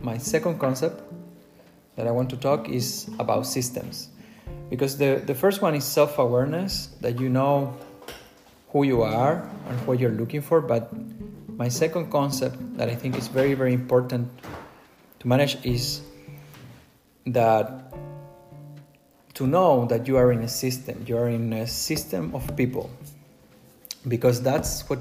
my 0.00 0.16
second 0.16 0.58
concept 0.58 1.02
that 1.96 2.06
I 2.06 2.10
want 2.12 2.30
to 2.30 2.36
talk 2.38 2.68
is 2.70 3.10
about 3.18 3.44
systems 3.44 4.08
because 4.70 4.96
the 4.96 5.22
the 5.26 5.34
first 5.34 5.60
one 5.60 5.74
is 5.74 5.84
self 5.84 6.18
awareness 6.18 6.86
that 7.02 7.20
you 7.20 7.28
know 7.28 7.76
who 8.70 8.82
you 8.84 9.02
are 9.02 9.48
and 9.68 9.86
what 9.86 9.98
you're 9.98 10.12
looking 10.12 10.40
for 10.40 10.60
but 10.60 10.92
my 11.58 11.68
second 11.68 12.08
concept 12.10 12.56
that 12.76 12.88
I 12.88 12.94
think 12.94 13.18
is 13.18 13.26
very, 13.26 13.54
very 13.54 13.74
important 13.74 14.30
to 15.18 15.28
manage 15.28 15.58
is 15.64 16.02
that 17.26 17.92
to 19.34 19.46
know 19.46 19.84
that 19.86 20.06
you 20.06 20.16
are 20.16 20.30
in 20.30 20.42
a 20.42 20.48
system, 20.48 21.04
you 21.06 21.18
are 21.18 21.28
in 21.28 21.52
a 21.52 21.66
system 21.66 22.32
of 22.32 22.56
people, 22.56 22.90
because 24.06 24.40
that's 24.40 24.88
what 24.88 25.00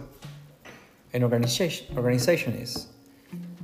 an 1.13 1.21
organization 1.21 1.95
organization 1.95 2.53
is. 2.53 2.87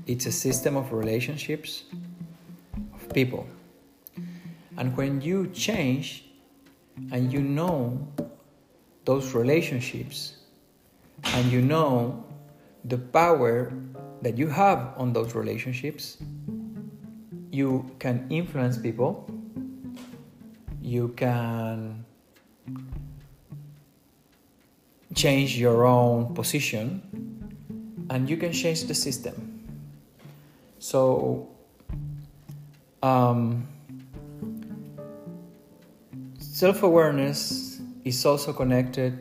It's 0.06 0.28
a 0.28 0.32
system 0.32 0.78
of 0.78 0.94
relationships 0.94 1.86
of 2.94 3.10
people. 3.12 3.48
And 4.78 4.96
when 4.96 5.22
you 5.22 5.48
change 5.48 6.26
and 7.12 7.34
you 7.34 7.42
know 7.42 8.08
those 9.06 9.34
relationships 9.34 10.38
and 11.24 11.52
you 11.52 11.62
know 11.62 12.24
the 12.86 12.98
power 12.98 13.72
that 14.22 14.38
you 14.38 14.48
have 14.48 14.94
on 14.98 15.13
those 15.13 15.36
relationships, 15.36 16.18
you 17.52 17.89
can 18.00 18.26
influence 18.30 18.78
people, 18.78 19.30
you 20.82 21.10
can 21.10 22.04
change 25.16 25.58
your 25.58 25.86
own 25.86 26.34
position, 26.34 27.02
and 28.10 28.30
you 28.30 28.38
can 28.38 28.52
change 28.52 28.84
the 28.86 28.96
system. 28.96 29.63
So, 30.80 31.50
um, 33.02 33.68
self 36.39 36.84
awareness 36.84 37.72
is 38.04 38.26
also 38.26 38.54
connected 38.54 39.18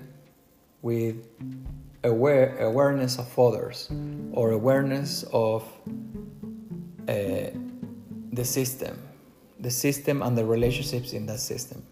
with 0.82 1.16
aware 2.04 2.58
awareness 2.58 3.18
of 3.18 3.38
others 3.38 3.88
or 4.32 4.50
awareness 4.50 5.24
of 5.32 5.62
uh, 7.08 7.50
the 8.32 8.44
system, 8.44 8.98
the 9.60 9.70
system 9.70 10.22
and 10.22 10.36
the 10.36 10.44
relationships 10.44 11.12
in 11.12 11.26
that 11.26 11.38
system. 11.38 11.82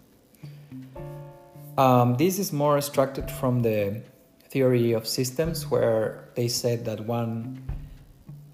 Um, 1.77 2.15
this 2.17 2.39
is 2.39 2.51
more 2.51 2.77
extracted 2.77 3.31
from 3.31 3.61
the 3.61 4.01
theory 4.49 4.91
of 4.91 5.07
systems, 5.07 5.71
where 5.71 6.29
they 6.35 6.49
said 6.49 6.83
that 6.85 6.99
one, 7.05 7.63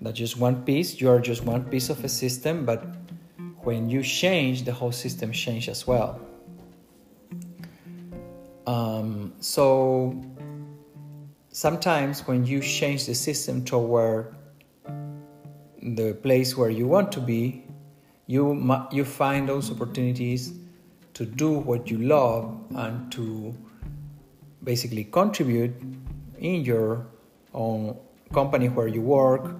that 0.02 0.14
just 0.14 0.38
one 0.38 0.64
piece, 0.64 1.02
you 1.02 1.10
are 1.10 1.20
just 1.20 1.44
one 1.44 1.64
piece 1.64 1.90
of 1.90 2.04
a 2.04 2.10
system, 2.10 2.66
but 2.66 2.86
when 3.64 3.90
you 3.90 4.04
change, 4.04 4.64
the 4.64 4.72
whole 4.72 4.92
system 4.92 5.32
changes 5.32 5.70
as 5.70 5.88
well. 5.88 6.22
Um, 8.68 9.34
so 9.40 10.22
sometimes 11.48 12.28
when 12.28 12.46
you 12.46 12.60
change 12.60 13.06
the 13.06 13.16
system 13.16 13.64
toward 13.64 14.36
the 15.82 16.14
place 16.22 16.58
where 16.58 16.70
you 16.70 16.86
want 16.86 17.14
to 17.14 17.22
be, 17.22 17.64
you 18.28 18.44
you 18.92 19.06
find 19.06 19.48
those 19.48 19.72
opportunities 19.72 20.54
to 21.14 21.26
do 21.26 21.50
what 21.52 21.90
you 21.90 21.98
love 21.98 22.60
and 22.76 23.10
to 23.14 23.56
basically 24.64 25.06
contribute 25.06 25.74
in 26.38 26.66
your 26.66 27.08
own 27.54 27.98
company 28.34 28.68
where 28.68 28.88
you 28.88 29.02
work 29.02 29.56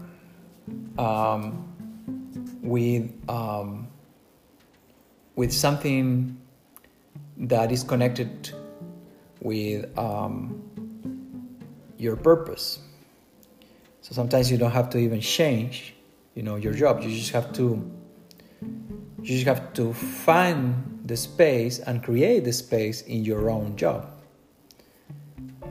um, 0.98 1.64
with 2.62 3.10
um, 3.30 3.88
with 5.38 5.54
something 5.54 6.38
that 7.38 7.72
is 7.72 7.84
connected 7.84 8.52
with 9.48 9.98
um, 9.98 10.62
your 11.98 12.18
purpose. 12.18 12.80
So 14.02 14.14
sometimes 14.14 14.52
you 14.52 14.58
don't 14.58 14.72
have 14.72 14.90
to 14.92 14.98
even 14.98 15.22
change, 15.22 15.96
you 16.36 16.44
know, 16.44 16.58
your 16.58 16.74
job. 16.74 17.02
You 17.02 17.10
just 17.10 17.32
have 17.32 17.54
to 17.54 17.66
you 18.62 19.36
just 19.36 19.46
have 19.46 19.74
to 19.74 19.94
find 19.94 21.02
the 21.06 21.16
space 21.16 21.80
and 21.80 22.04
create 22.04 22.44
the 22.44 22.54
space 22.54 23.02
in 23.02 23.24
your 23.24 23.50
own 23.50 23.76
job. 23.76 24.12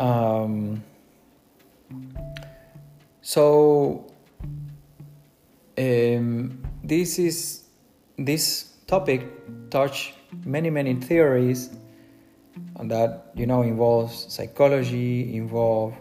Um, 0.01 0.83
so 3.21 4.11
um, 5.79 6.65
this 6.83 7.19
is 7.19 7.65
this 8.17 8.73
topic 8.87 9.21
touch 9.71 10.15
many 10.45 10.71
many 10.71 10.95
theories 10.95 11.71
and 12.77 12.91
that 12.91 13.31
you 13.35 13.47
know 13.47 13.63
involves 13.63 14.33
psychology 14.33 15.37
involve 15.37 15.95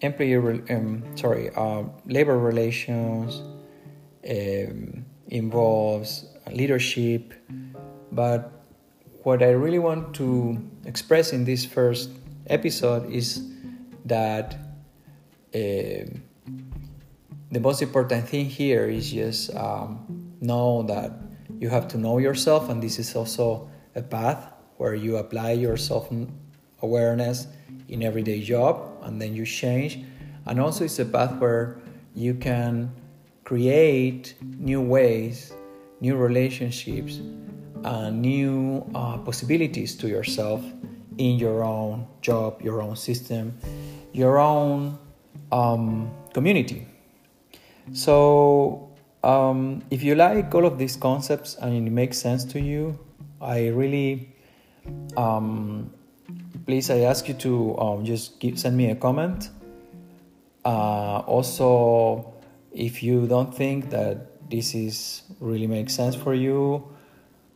employee 0.00 0.36
um, 0.70 1.04
sorry 1.16 1.50
uh, 1.54 1.82
labor 2.06 2.38
relations 2.38 3.42
um, 4.28 5.04
involves 5.28 6.26
leadership. 6.50 7.34
But 8.10 8.52
what 9.22 9.42
i 9.42 9.50
really 9.50 9.78
want 9.78 10.14
to 10.14 10.58
express 10.84 11.32
in 11.32 11.44
this 11.44 11.64
first 11.64 12.10
episode 12.48 13.10
is 13.10 13.48
that 14.04 14.54
uh, 15.54 16.04
the 17.52 17.60
most 17.60 17.82
important 17.82 18.28
thing 18.28 18.46
here 18.46 18.88
is 18.88 19.12
just 19.12 19.54
um, 19.54 20.34
know 20.40 20.82
that 20.82 21.12
you 21.60 21.68
have 21.68 21.86
to 21.86 21.98
know 21.98 22.18
yourself, 22.18 22.68
and 22.68 22.82
this 22.82 22.98
is 22.98 23.14
also 23.14 23.70
a 23.94 24.02
path 24.02 24.51
where 24.82 24.96
you 24.96 25.18
apply 25.18 25.52
your 25.52 25.76
self 25.76 26.10
awareness 26.82 27.46
in 27.88 28.02
everyday 28.02 28.42
job 28.42 28.74
and 29.02 29.22
then 29.22 29.32
you 29.32 29.46
change. 29.46 30.02
And 30.46 30.58
also, 30.58 30.84
it's 30.84 30.98
a 30.98 31.04
path 31.04 31.38
where 31.38 31.78
you 32.16 32.34
can 32.34 32.90
create 33.44 34.34
new 34.42 34.80
ways, 34.80 35.54
new 36.00 36.16
relationships, 36.16 37.20
uh, 37.84 38.10
new 38.10 38.84
uh, 38.92 39.18
possibilities 39.18 39.94
to 40.02 40.08
yourself 40.08 40.64
in 41.18 41.38
your 41.38 41.62
own 41.62 42.08
job, 42.20 42.60
your 42.60 42.82
own 42.82 42.96
system, 42.96 43.56
your 44.12 44.38
own 44.38 44.98
um, 45.52 46.10
community. 46.34 46.88
So, 47.92 48.90
um, 49.22 49.84
if 49.90 50.02
you 50.02 50.16
like 50.16 50.52
all 50.52 50.66
of 50.66 50.76
these 50.76 50.96
concepts 50.96 51.54
and 51.54 51.86
it 51.86 51.90
makes 51.90 52.18
sense 52.18 52.44
to 52.46 52.60
you, 52.60 52.98
I 53.40 53.68
really, 53.68 54.31
um, 55.16 55.92
please, 56.66 56.90
I 56.90 57.00
ask 57.00 57.28
you 57.28 57.34
to 57.34 57.78
um, 57.78 58.04
just 58.04 58.40
give, 58.40 58.58
send 58.58 58.76
me 58.76 58.90
a 58.90 58.94
comment. 58.94 59.50
Uh, 60.64 61.18
also, 61.26 62.32
if 62.72 63.02
you 63.02 63.26
don't 63.26 63.54
think 63.54 63.90
that 63.90 64.50
this 64.50 64.74
is 64.74 65.22
really 65.40 65.66
makes 65.66 65.94
sense 65.94 66.14
for 66.14 66.34
you, 66.34 66.88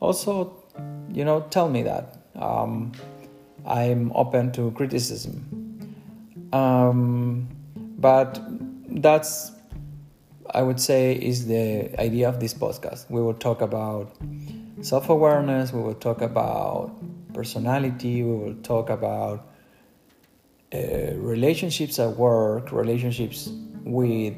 also, 0.00 0.64
you 1.12 1.24
know, 1.24 1.40
tell 1.50 1.68
me 1.68 1.82
that. 1.82 2.18
Um, 2.34 2.92
I'm 3.64 4.12
open 4.14 4.52
to 4.52 4.70
criticism. 4.72 5.44
Um, 6.52 7.48
but 7.98 8.40
that's, 8.88 9.52
I 10.50 10.62
would 10.62 10.80
say, 10.80 11.14
is 11.14 11.46
the 11.46 11.98
idea 12.00 12.28
of 12.28 12.40
this 12.40 12.54
podcast. 12.54 13.10
We 13.10 13.20
will 13.20 13.34
talk 13.34 13.60
about 13.62 14.14
self 14.82 15.08
awareness, 15.08 15.72
we 15.72 15.82
will 15.82 15.94
talk 15.94 16.20
about 16.20 16.92
personality, 17.36 18.22
we 18.22 18.36
will 18.40 18.58
talk 18.62 18.88
about 18.88 19.38
uh, 20.74 21.14
relationships 21.34 21.98
at 21.98 22.10
work, 22.16 22.72
relationships 22.72 23.50
with 23.84 24.34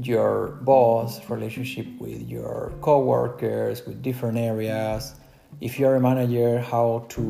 your 0.00 0.58
boss, 0.62 1.28
relationship 1.28 1.86
with 1.98 2.22
your 2.28 2.72
coworkers, 2.80 3.84
with 3.86 4.00
different 4.02 4.38
areas. 4.38 5.14
If 5.60 5.78
you're 5.78 5.96
a 5.96 6.00
manager, 6.00 6.60
how 6.60 7.06
to, 7.10 7.22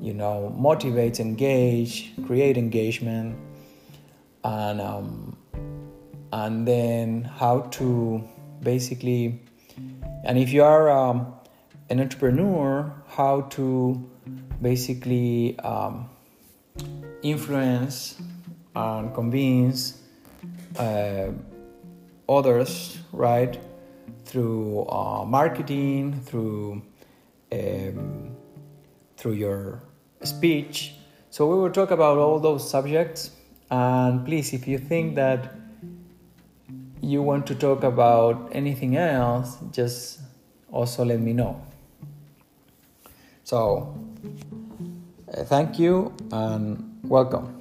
you 0.00 0.14
know, 0.14 0.52
motivate, 0.68 1.20
engage, 1.20 2.12
create 2.26 2.56
engagement, 2.58 3.38
and 4.42 4.80
um, 4.80 5.36
and 6.32 6.66
then 6.66 7.22
how 7.22 7.60
to 7.78 8.26
basically, 8.62 9.40
and 10.24 10.38
if 10.38 10.52
you 10.52 10.64
are 10.64 10.90
um, 10.90 11.34
an 11.90 12.00
entrepreneur, 12.00 12.92
how 13.16 13.42
to 13.56 14.10
basically 14.60 15.58
um, 15.60 16.08
influence 17.22 18.20
and 18.74 19.14
convince. 19.14 19.98
Uh, 20.78 21.32
others, 22.28 22.98
right? 23.12 23.58
Through 24.24 24.86
uh, 24.88 25.24
marketing, 25.26 26.20
through 26.24 26.82
um, 27.52 28.36
through 29.16 29.32
your 29.32 29.82
speech. 30.22 30.94
So 31.30 31.46
we 31.46 31.56
will 31.58 31.70
talk 31.70 31.90
about 31.90 32.18
all 32.18 32.40
those 32.40 32.68
subjects. 32.68 33.30
And 33.70 34.24
please, 34.24 34.52
if 34.52 34.66
you 34.68 34.78
think 34.78 35.14
that 35.16 35.54
you 37.00 37.22
want 37.22 37.46
to 37.46 37.54
talk 37.54 37.84
about 37.84 38.50
anything 38.52 38.96
else, 38.96 39.56
just 39.70 40.20
also 40.70 41.04
let 41.04 41.20
me 41.20 41.32
know. 41.32 41.60
So, 43.52 43.92
uh, 45.28 45.44
thank 45.44 45.78
you 45.78 46.10
and 46.32 46.98
welcome. 47.04 47.52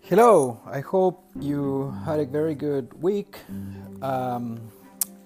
Hello, 0.00 0.58
I 0.64 0.80
hope 0.80 1.28
you 1.38 1.94
had 2.06 2.20
a 2.20 2.24
very 2.24 2.54
good 2.54 2.88
week. 3.02 3.36
Um, 4.00 4.62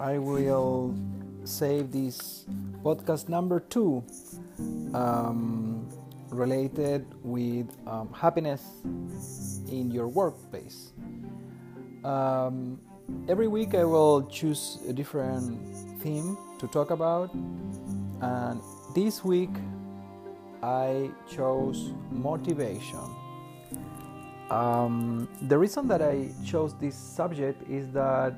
I 0.00 0.18
will 0.18 0.96
save 1.44 1.92
this 1.92 2.44
podcast 2.82 3.28
number 3.28 3.60
two 3.60 4.02
um, 4.94 5.86
related 6.30 7.06
with 7.22 7.66
um, 7.86 8.12
happiness 8.12 8.62
in 9.70 9.90
your 9.90 10.08
workplace. 10.08 10.92
Um, 12.04 12.80
every 13.28 13.48
week 13.48 13.74
I 13.74 13.84
will 13.84 14.26
choose 14.28 14.78
a 14.88 14.92
different 14.92 16.00
theme 16.00 16.36
to 16.58 16.66
talk 16.68 16.90
about, 16.90 17.32
and 18.22 18.60
this 18.94 19.24
week 19.24 19.50
I 20.62 21.10
chose 21.30 21.92
motivation. 22.10 23.00
Um, 24.50 25.28
the 25.42 25.58
reason 25.58 25.88
that 25.88 26.00
I 26.00 26.30
chose 26.44 26.74
this 26.80 26.96
subject 26.96 27.68
is 27.68 27.90
that 27.92 28.34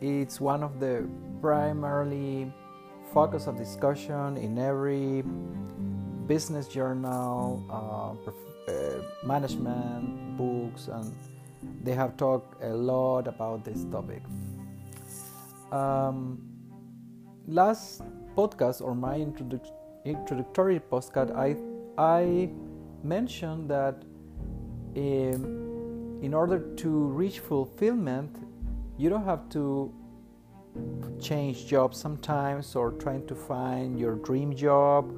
it's 0.00 0.40
one 0.40 0.62
of 0.62 0.80
the 0.80 1.08
primarily 1.40 2.52
focus 3.12 3.46
of 3.46 3.56
discussion 3.56 4.36
in 4.36 4.58
every 4.58 5.24
business 6.30 6.68
journal, 6.68 7.60
uh, 7.68 8.70
uh, 8.70 9.02
management 9.24 10.36
books, 10.36 10.86
and 10.86 11.12
they 11.82 11.92
have 11.92 12.16
talked 12.16 12.62
a 12.62 12.68
lot 12.68 13.26
about 13.26 13.64
this 13.64 13.84
topic. 13.90 14.22
Um, 15.72 16.38
last 17.48 18.02
podcast 18.36 18.80
or 18.80 18.94
my 18.94 19.18
introdu- 19.18 19.72
introductory 20.04 20.78
podcast, 20.78 21.34
I 21.34 21.48
I 21.98 22.48
mentioned 23.02 23.68
that 23.70 23.96
um, 24.96 26.22
in 26.22 26.32
order 26.32 26.60
to 26.82 26.90
reach 27.22 27.40
fulfillment, 27.40 28.38
you 28.96 29.10
don't 29.10 29.24
have 29.24 29.48
to 29.56 29.92
change 31.20 31.66
jobs 31.66 31.98
sometimes 31.98 32.76
or 32.76 32.92
trying 32.92 33.26
to 33.26 33.34
find 33.34 33.98
your 33.98 34.14
dream 34.14 34.54
job 34.54 35.10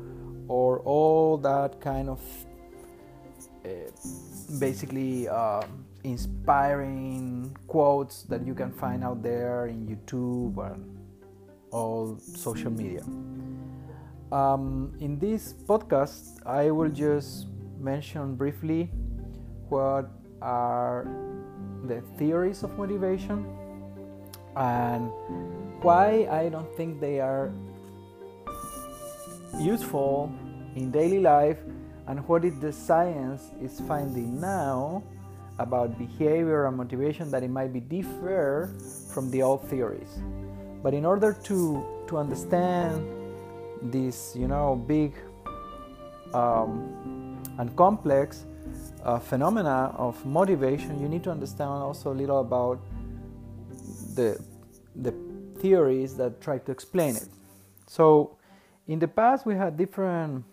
or 0.53 0.81
all 0.81 1.39
that 1.39 1.81
kind 1.81 2.11
of 2.11 2.21
uh, 3.65 3.69
basically 4.61 5.27
uh, 5.27 5.63
inspiring 6.05 7.57
quotes 7.67 8.25
that 8.25 8.47
you 8.47 8.53
can 8.53 8.71
find 8.71 9.03
out 9.03 9.23
there 9.23 9.69
in 9.69 9.89
YouTube 9.89 10.61
and 10.61 10.85
all 11.71 12.19
social 12.21 12.71
media. 12.71 13.01
Um, 14.31 14.93
in 15.01 15.19
this 15.19 15.55
podcast, 15.55 16.45
I 16.45 16.71
will 16.71 16.91
just 16.91 17.49
mention 17.81 18.37
briefly 18.37 18.91
what 19.71 20.11
are 20.43 21.09
the 21.89 22.03
theories 22.19 22.63
of 22.63 22.77
motivation 22.77 23.47
and 24.55 25.09
why 25.81 26.29
I 26.31 26.51
don't 26.51 26.69
think 26.77 27.01
they 27.01 27.21
are 27.21 27.51
useful 29.59 30.33
in 30.77 30.91
daily 30.91 31.21
life 31.21 31.59
and 32.07 32.27
what 32.29 32.45
is 32.45 32.59
the 32.61 32.73
science 32.73 33.51
is 33.61 33.81
finding 33.87 34.41
now 34.41 35.03
about 35.59 35.99
behavior 35.99 36.67
and 36.67 36.77
motivation 36.77 37.31
that 37.31 37.43
it 37.43 37.51
might 37.51 37.73
be 37.73 37.81
differ 37.81 38.75
from 39.13 39.31
the 39.31 39.43
old 39.43 39.63
theories 39.69 40.19
but 40.83 40.95
in 40.95 41.05
order 41.05 41.33
to 41.33 41.85
to 42.07 42.17
understand 42.17 43.07
this 43.93 44.35
you 44.37 44.49
know 44.49 44.77
big 44.87 45.15
um, 46.35 47.43
and 47.59 47.75
complex 47.77 48.45
uh, 49.05 49.19
phenomena 49.19 49.95
of 49.97 50.25
motivation, 50.25 51.01
you 51.01 51.09
need 51.09 51.25
to 51.25 51.31
understand 51.31 51.71
also 51.71 52.13
a 52.13 52.17
little 52.17 52.41
about 52.41 52.81
the 54.15 54.39
the 54.97 55.15
theories 55.59 56.15
that 56.17 56.41
try 56.41 56.59
to 56.59 56.71
explain 56.71 57.17
it. 57.17 57.29
So, 57.87 58.37
in 58.87 58.99
the 58.99 59.09
past, 59.09 59.47
we 59.47 59.55
had 59.55 59.77
different 59.77 60.45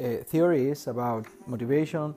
uh, 0.00 0.24
theories 0.24 0.86
about 0.86 1.26
motivation, 1.46 2.14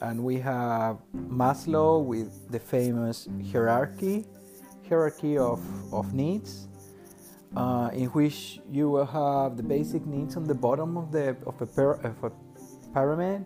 and 0.00 0.22
we 0.22 0.38
have 0.38 0.98
Maslow 1.14 2.04
with 2.04 2.50
the 2.50 2.58
famous 2.58 3.28
hierarchy 3.50 4.24
hierarchy 4.88 5.38
of, 5.38 5.60
of 5.94 6.12
needs, 6.12 6.68
uh, 7.56 7.88
in 7.94 8.06
which 8.06 8.60
you 8.70 8.90
will 8.90 9.06
have 9.06 9.56
the 9.56 9.62
basic 9.62 10.04
needs 10.04 10.36
on 10.36 10.44
the 10.44 10.54
bottom 10.54 10.96
of 10.96 11.12
the 11.12 11.36
of 11.46 11.56
a, 11.62 11.82
of 12.06 12.24
a 12.24 12.32
pyramid 12.92 13.44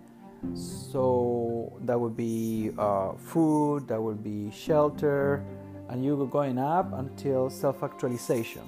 so 0.54 1.72
that 1.82 1.98
would 1.98 2.16
be 2.16 2.70
uh, 2.78 3.12
food, 3.14 3.88
that 3.88 4.00
would 4.00 4.22
be 4.22 4.50
shelter, 4.50 5.44
and 5.88 6.04
you 6.04 6.16
go 6.16 6.26
going 6.26 6.58
up 6.58 6.92
until 6.92 7.50
self 7.50 7.82
actualization. 7.82 8.62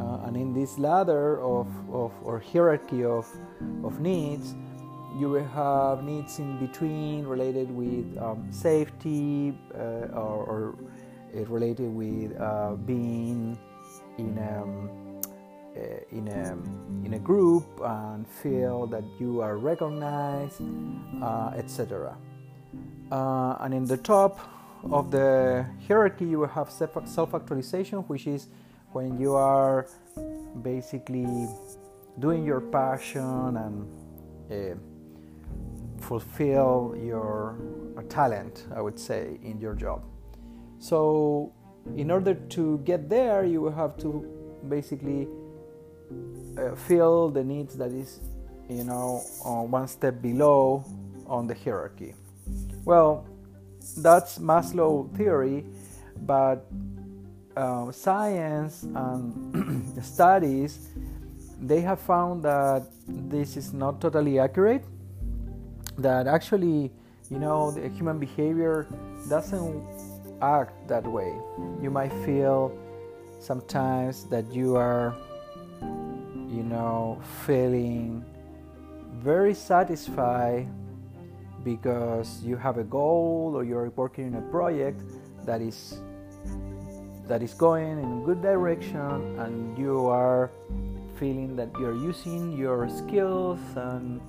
Uh, 0.00 0.26
and 0.26 0.36
in 0.36 0.54
this 0.54 0.78
ladder 0.78 1.42
of, 1.42 1.68
of 1.92 2.10
or 2.24 2.40
hierarchy 2.40 3.04
of, 3.04 3.28
of 3.84 4.00
needs, 4.00 4.54
you 5.18 5.28
will 5.28 5.44
have 5.48 6.04
needs 6.04 6.38
in 6.38 6.58
between 6.58 7.26
related 7.26 7.70
with 7.70 8.06
um, 8.16 8.48
safety 8.50 9.52
uh, 9.74 10.08
or, 10.16 10.40
or 10.52 10.74
related 11.48 11.92
with 11.94 12.34
uh, 12.40 12.76
being 12.86 13.58
in 14.16 14.38
a, 14.38 14.62
uh, 15.78 16.16
in, 16.16 16.28
a, 16.28 16.52
in 17.04 17.14
a 17.14 17.18
group 17.18 17.66
and 17.84 18.26
feel 18.26 18.86
that 18.86 19.04
you 19.18 19.42
are 19.42 19.58
recognized, 19.58 20.62
uh, 21.22 21.52
etc. 21.56 22.16
Uh, 23.12 23.56
and 23.60 23.74
in 23.74 23.84
the 23.84 23.98
top 23.98 24.40
of 24.84 25.10
the 25.10 25.66
hierarchy, 25.86 26.24
you 26.24 26.38
will 26.38 26.48
have 26.48 26.70
self 26.70 27.34
actualization, 27.34 27.98
which 28.08 28.26
is 28.26 28.46
when 28.92 29.18
you 29.20 29.34
are 29.34 29.86
basically 30.62 31.48
doing 32.18 32.44
your 32.44 32.60
passion 32.60 33.56
and 33.56 33.86
uh, 34.50 34.74
fulfill 36.00 36.94
your 36.98 37.56
talent, 38.08 38.66
I 38.74 38.80
would 38.80 38.98
say, 38.98 39.38
in 39.42 39.60
your 39.60 39.74
job. 39.74 40.02
So, 40.78 41.52
in 41.96 42.10
order 42.10 42.34
to 42.34 42.78
get 42.78 43.08
there, 43.08 43.44
you 43.44 43.66
have 43.66 43.96
to 43.98 44.26
basically 44.68 45.28
uh, 46.58 46.74
fill 46.74 47.30
the 47.30 47.44
needs 47.44 47.76
that 47.76 47.92
is, 47.92 48.20
you 48.68 48.84
know, 48.84 49.18
one 49.44 49.88
step 49.88 50.20
below 50.20 50.84
on 51.26 51.46
the 51.46 51.54
hierarchy. 51.54 52.14
Well, 52.84 53.26
that's 53.98 54.38
Maslow 54.38 55.14
theory, 55.16 55.64
but 56.22 56.66
uh, 57.56 57.90
science 57.92 58.84
and 58.84 59.84
studies 60.04 60.88
they 61.60 61.80
have 61.80 62.00
found 62.00 62.42
that 62.42 62.84
this 63.06 63.56
is 63.56 63.72
not 63.72 64.00
totally 64.00 64.38
accurate 64.38 64.84
that 65.98 66.26
actually 66.26 66.90
you 67.30 67.38
know 67.38 67.70
the 67.70 67.88
human 67.88 68.18
behavior 68.18 68.86
doesn't 69.28 69.84
act 70.42 70.88
that 70.88 71.06
way. 71.06 71.32
You 71.82 71.90
might 71.90 72.12
feel 72.24 72.76
sometimes 73.38 74.24
that 74.24 74.52
you 74.52 74.76
are 74.76 75.14
you 75.80 76.64
know 76.64 77.20
feeling 77.46 78.24
very 79.22 79.54
satisfied 79.54 80.66
because 81.62 82.42
you 82.42 82.56
have 82.56 82.78
a 82.78 82.84
goal 82.84 83.52
or 83.54 83.64
you're 83.64 83.90
working 83.90 84.26
in 84.28 84.34
a 84.34 84.42
project 84.50 85.02
that 85.44 85.60
is 85.60 86.00
that 87.30 87.42
is 87.42 87.54
going 87.54 87.98
in 88.02 88.22
a 88.22 88.26
good 88.26 88.42
direction 88.42 89.38
and 89.38 89.78
you 89.78 90.06
are 90.08 90.50
feeling 91.18 91.54
that 91.54 91.70
you're 91.78 91.94
using 91.94 92.58
your 92.58 92.88
skills 92.88 93.60
and 93.76 94.20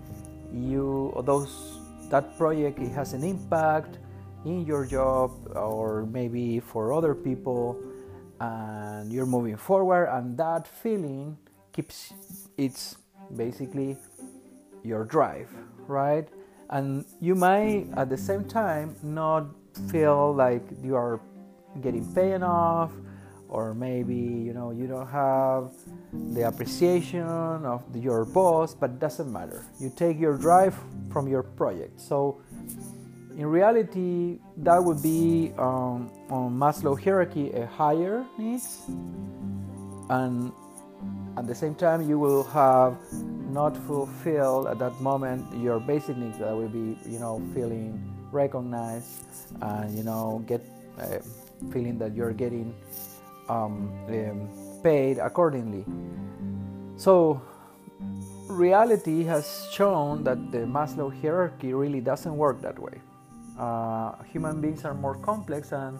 you 0.53 1.11
those 1.25 1.79
that 2.09 2.37
project 2.37 2.77
it 2.79 2.91
has 2.91 3.13
an 3.13 3.23
impact 3.23 3.97
in 4.45 4.65
your 4.65 4.85
job 4.85 5.31
or 5.55 6.05
maybe 6.13 6.59
for 6.59 6.93
other 6.93 7.15
people 7.15 7.75
and 8.39 9.11
you're 9.11 9.25
moving 9.25 9.57
forward 9.57 10.05
and 10.13 10.37
that 10.37 10.67
feeling 10.67 11.35
keeps 11.73 12.13
it's 12.57 12.97
basically 13.35 13.97
your 14.83 15.05
drive 15.05 15.49
right? 15.91 16.27
And 16.69 17.05
you 17.19 17.35
might 17.35 17.87
at 17.97 18.09
the 18.09 18.17
same 18.17 18.45
time 18.45 18.95
not 19.03 19.45
feel 19.89 20.33
like 20.33 20.63
you 20.81 20.95
are 20.95 21.19
getting 21.79 22.05
paid 22.13 22.33
enough 22.33 22.91
or 23.51 23.73
maybe 23.73 24.15
you 24.15 24.53
know 24.53 24.71
you 24.71 24.87
don't 24.87 25.07
have 25.07 25.71
the 26.33 26.47
appreciation 26.47 27.21
of 27.21 27.83
your 27.95 28.25
boss 28.25 28.73
but 28.73 28.97
doesn't 28.99 29.31
matter. 29.31 29.65
You 29.79 29.91
take 29.95 30.17
your 30.17 30.37
drive 30.37 30.75
from 31.11 31.27
your 31.27 31.43
project. 31.43 31.99
So 31.99 32.41
in 33.37 33.45
reality 33.45 34.39
that 34.57 34.83
would 34.83 35.03
be 35.03 35.51
um, 35.57 36.09
on 36.29 36.57
maslow 36.57 36.99
hierarchy 36.99 37.51
a 37.51 37.65
higher 37.67 38.25
needs. 38.37 38.83
And 40.09 40.51
at 41.37 41.45
the 41.45 41.55
same 41.55 41.75
time 41.75 42.07
you 42.07 42.17
will 42.17 42.43
have 42.43 42.97
not 43.51 43.75
fulfilled 43.75 44.67
at 44.67 44.79
that 44.79 44.99
moment 45.01 45.43
your 45.59 45.79
basic 45.79 46.15
needs. 46.15 46.39
That 46.39 46.55
will 46.55 46.69
be 46.69 46.97
you 47.05 47.19
know 47.19 47.43
feeling 47.53 47.99
recognized 48.31 49.27
and 49.61 49.91
you 49.97 50.03
know 50.03 50.41
get 50.47 50.63
uh, 50.97 51.19
feeling 51.71 51.97
that 51.99 52.15
you're 52.15 52.33
getting 52.33 52.73
um, 53.49 53.91
um, 54.07 54.49
paid 54.83 55.17
accordingly. 55.17 55.85
So, 56.97 57.41
reality 58.47 59.23
has 59.23 59.67
shown 59.71 60.23
that 60.23 60.51
the 60.51 60.59
Maslow 60.59 61.09
hierarchy 61.21 61.73
really 61.73 62.01
doesn't 62.01 62.35
work 62.35 62.61
that 62.61 62.77
way. 62.79 63.01
Uh, 63.57 64.13
human 64.23 64.61
beings 64.61 64.85
are 64.85 64.93
more 64.93 65.15
complex, 65.15 65.71
and 65.71 65.99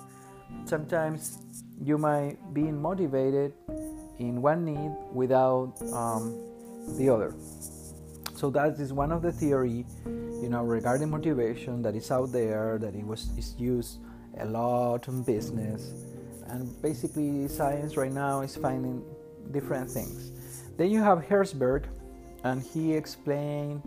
sometimes 0.66 1.40
you 1.84 1.98
might 1.98 2.38
be 2.54 2.64
motivated 2.72 3.54
in 4.20 4.42
one 4.42 4.66
need 4.66 4.92
without 5.14 5.74
um, 5.94 6.38
the 6.98 7.10
other. 7.10 7.34
So 8.36 8.50
that 8.52 8.80
is 8.80 8.94
one 8.94 9.12
of 9.12 9.22
the 9.22 9.32
theory, 9.32 9.86
you 10.06 10.50
know, 10.50 10.64
regarding 10.64 11.10
motivation 11.10 11.82
that 11.84 11.96
is 11.96 12.10
out 12.10 12.32
there 12.32 12.80
that 12.80 12.96
it 12.96 13.06
was 13.06 13.30
is 13.38 13.56
used 13.60 14.00
a 14.40 14.46
lot 14.46 15.08
in 15.08 15.24
business. 15.24 15.94
And 16.48 16.82
basically 16.82 17.48
science 17.48 17.98
right 17.98 18.12
now 18.12 18.42
is 18.42 18.56
finding 18.56 19.04
different 19.52 19.90
things. 19.90 20.32
Then 20.78 20.92
you 20.92 21.02
have 21.02 21.20
Herzberg, 21.20 21.86
and 22.44 22.62
he 22.62 22.94
explained 22.94 23.82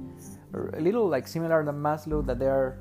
a 0.52 0.80
little 0.80 1.08
like 1.08 1.26
similar 1.26 1.64
to 1.64 1.72
Maslow 1.72 2.24
that 2.26 2.38
there 2.38 2.52
are 2.52 2.78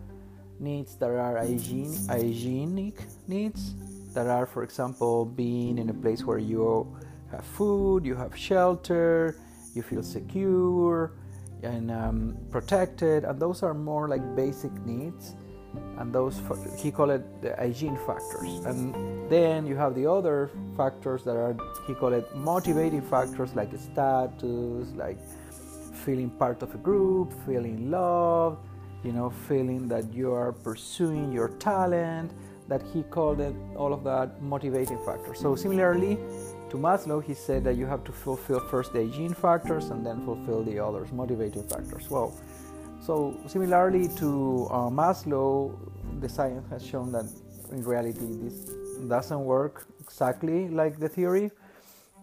needs 0.60 0.96
that 0.98 1.10
are 1.10 1.38
hygiene, 1.38 1.94
hygienic 2.08 3.02
needs 3.28 3.74
that 4.14 4.28
are, 4.28 4.46
for 4.46 4.64
example, 4.64 5.26
being 5.26 5.78
in 5.78 5.90
a 5.90 5.94
place 5.94 6.24
where 6.24 6.38
you 6.38 6.96
have 7.32 7.44
food, 7.44 8.06
you 8.06 8.16
have 8.16 8.38
shelter, 8.38 9.36
you 9.74 9.82
feel 9.82 10.04
secure 10.04 11.14
and 11.64 11.90
um, 11.90 12.38
protected, 12.52 13.24
and 13.24 13.40
those 13.40 13.64
are 13.64 13.74
more 13.74 14.08
like 14.08 14.36
basic 14.36 14.72
needs 14.86 15.36
and 15.98 16.14
those 16.14 16.42
he 16.78 16.92
called 16.92 17.12
it 17.12 17.42
the 17.42 17.56
hygiene 17.56 17.98
factors 18.06 18.66
and 18.66 19.30
then 19.30 19.66
you 19.66 19.76
have 19.76 19.96
the 19.96 20.06
other 20.06 20.50
factors 20.76 21.24
that 21.24 21.36
are 21.36 21.56
he 21.88 21.94
called 21.94 22.14
it 22.14 22.36
motivating 22.36 23.02
factors 23.02 23.54
like 23.56 23.70
status 23.78 24.88
like 24.96 25.18
feeling 26.06 26.30
part 26.30 26.62
of 26.62 26.74
a 26.74 26.78
group 26.78 27.34
feeling 27.46 27.90
loved 27.90 28.58
you 29.04 29.12
know 29.12 29.30
feeling 29.48 29.88
that 29.88 30.14
you 30.14 30.32
are 30.32 30.52
pursuing 30.52 31.32
your 31.32 31.50
talent 31.60 32.32
that 32.68 32.82
he 32.94 33.04
called 33.04 33.40
it 33.40 33.56
all 33.76 33.94
of 33.94 34.04
that 34.04 34.42
motivating 34.42 34.98
factors 35.06 35.40
so 35.40 35.56
similarly 35.56 36.18
to 36.74 36.80
Maslow, 36.80 37.24
he 37.24 37.36
said 37.36 37.64
that 37.66 37.76
you 37.76 37.86
have 37.86 38.04
to 38.04 38.12
fulfill 38.12 38.60
first 38.60 38.94
the 38.94 39.06
hygiene 39.06 39.36
factors 39.36 39.92
and 39.92 40.04
then 40.04 40.26
fulfill 40.26 40.64
the 40.64 40.80
others, 40.80 41.12
motivating 41.12 41.62
factors. 41.62 42.10
Well, 42.10 42.34
so, 43.06 43.38
similarly 43.48 44.08
to 44.20 44.68
uh, 44.72 44.90
Maslow, 44.90 45.78
the 46.22 46.30
science 46.30 46.66
has 46.70 46.86
shown 46.86 47.12
that 47.12 47.26
in 47.72 47.84
reality 47.84 48.20
this 48.42 48.72
doesn't 49.10 49.44
work 49.44 49.88
exactly 50.00 50.70
like 50.70 51.00
the 51.00 51.10
theory 51.10 51.52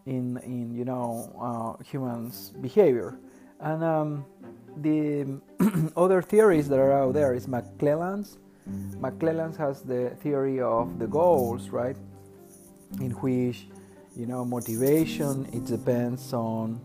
in 0.06 0.38
in 0.38 0.74
you 0.74 0.86
know 0.86 1.28
uh, 1.38 1.82
humans' 1.84 2.52
behavior. 2.62 3.18
And 3.60 3.84
um, 3.84 4.24
the 4.78 5.40
other 5.96 6.22
theories 6.22 6.66
that 6.70 6.78
are 6.78 6.92
out 6.92 7.12
there 7.12 7.34
is 7.34 7.46
McClelland's. 7.46 8.38
McClelland's 9.00 9.58
has 9.58 9.82
the 9.82 10.10
theory 10.22 10.60
of 10.60 10.98
the 10.98 11.06
goals, 11.06 11.68
right? 11.68 11.96
In 13.00 13.10
which 13.20 13.66
you 14.16 14.26
know 14.26 14.46
motivation 14.46 15.46
it 15.52 15.66
depends 15.66 16.32
on 16.32 16.80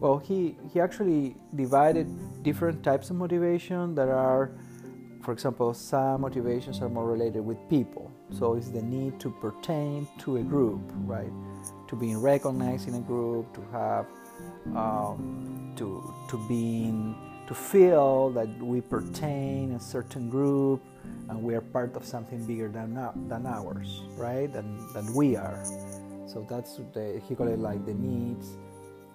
well, 0.00 0.18
he, 0.18 0.56
he 0.72 0.80
actually 0.80 1.36
divided 1.54 2.06
different 2.42 2.82
types 2.84 3.10
of 3.10 3.16
motivation 3.16 3.94
that 3.94 4.08
are, 4.08 4.52
for 5.22 5.32
example, 5.32 5.74
some 5.74 6.20
motivations 6.20 6.80
are 6.80 6.88
more 6.88 7.06
related 7.06 7.40
with 7.40 7.58
people. 7.68 8.10
So 8.30 8.54
it's 8.54 8.70
the 8.70 8.82
need 8.82 9.18
to 9.20 9.30
pertain 9.30 10.06
to 10.20 10.36
a 10.36 10.42
group, 10.42 10.80
right? 11.04 11.32
To 11.88 11.96
being 11.96 12.20
recognized 12.20 12.88
in 12.88 12.94
a 12.94 13.00
group, 13.00 13.52
to 13.54 13.62
have, 13.72 14.06
um, 14.76 15.72
to, 15.76 16.14
to 16.30 16.48
being, 16.48 17.16
to 17.48 17.54
feel 17.54 18.30
that 18.30 18.48
we 18.62 18.80
pertain 18.80 19.72
a 19.72 19.80
certain 19.80 20.30
group 20.30 20.82
and 21.28 21.42
we 21.42 21.54
are 21.54 21.60
part 21.60 21.96
of 21.96 22.04
something 22.04 22.44
bigger 22.46 22.68
than, 22.68 22.94
than 23.28 23.46
ours, 23.46 24.02
right? 24.16 24.52
Than, 24.52 24.92
than 24.92 25.12
we 25.14 25.36
are. 25.36 25.64
So 26.26 26.46
that's 26.48 26.76
the, 26.92 27.20
he 27.26 27.34
called 27.34 27.50
it 27.50 27.58
like 27.58 27.84
the 27.86 27.94
needs 27.94 28.56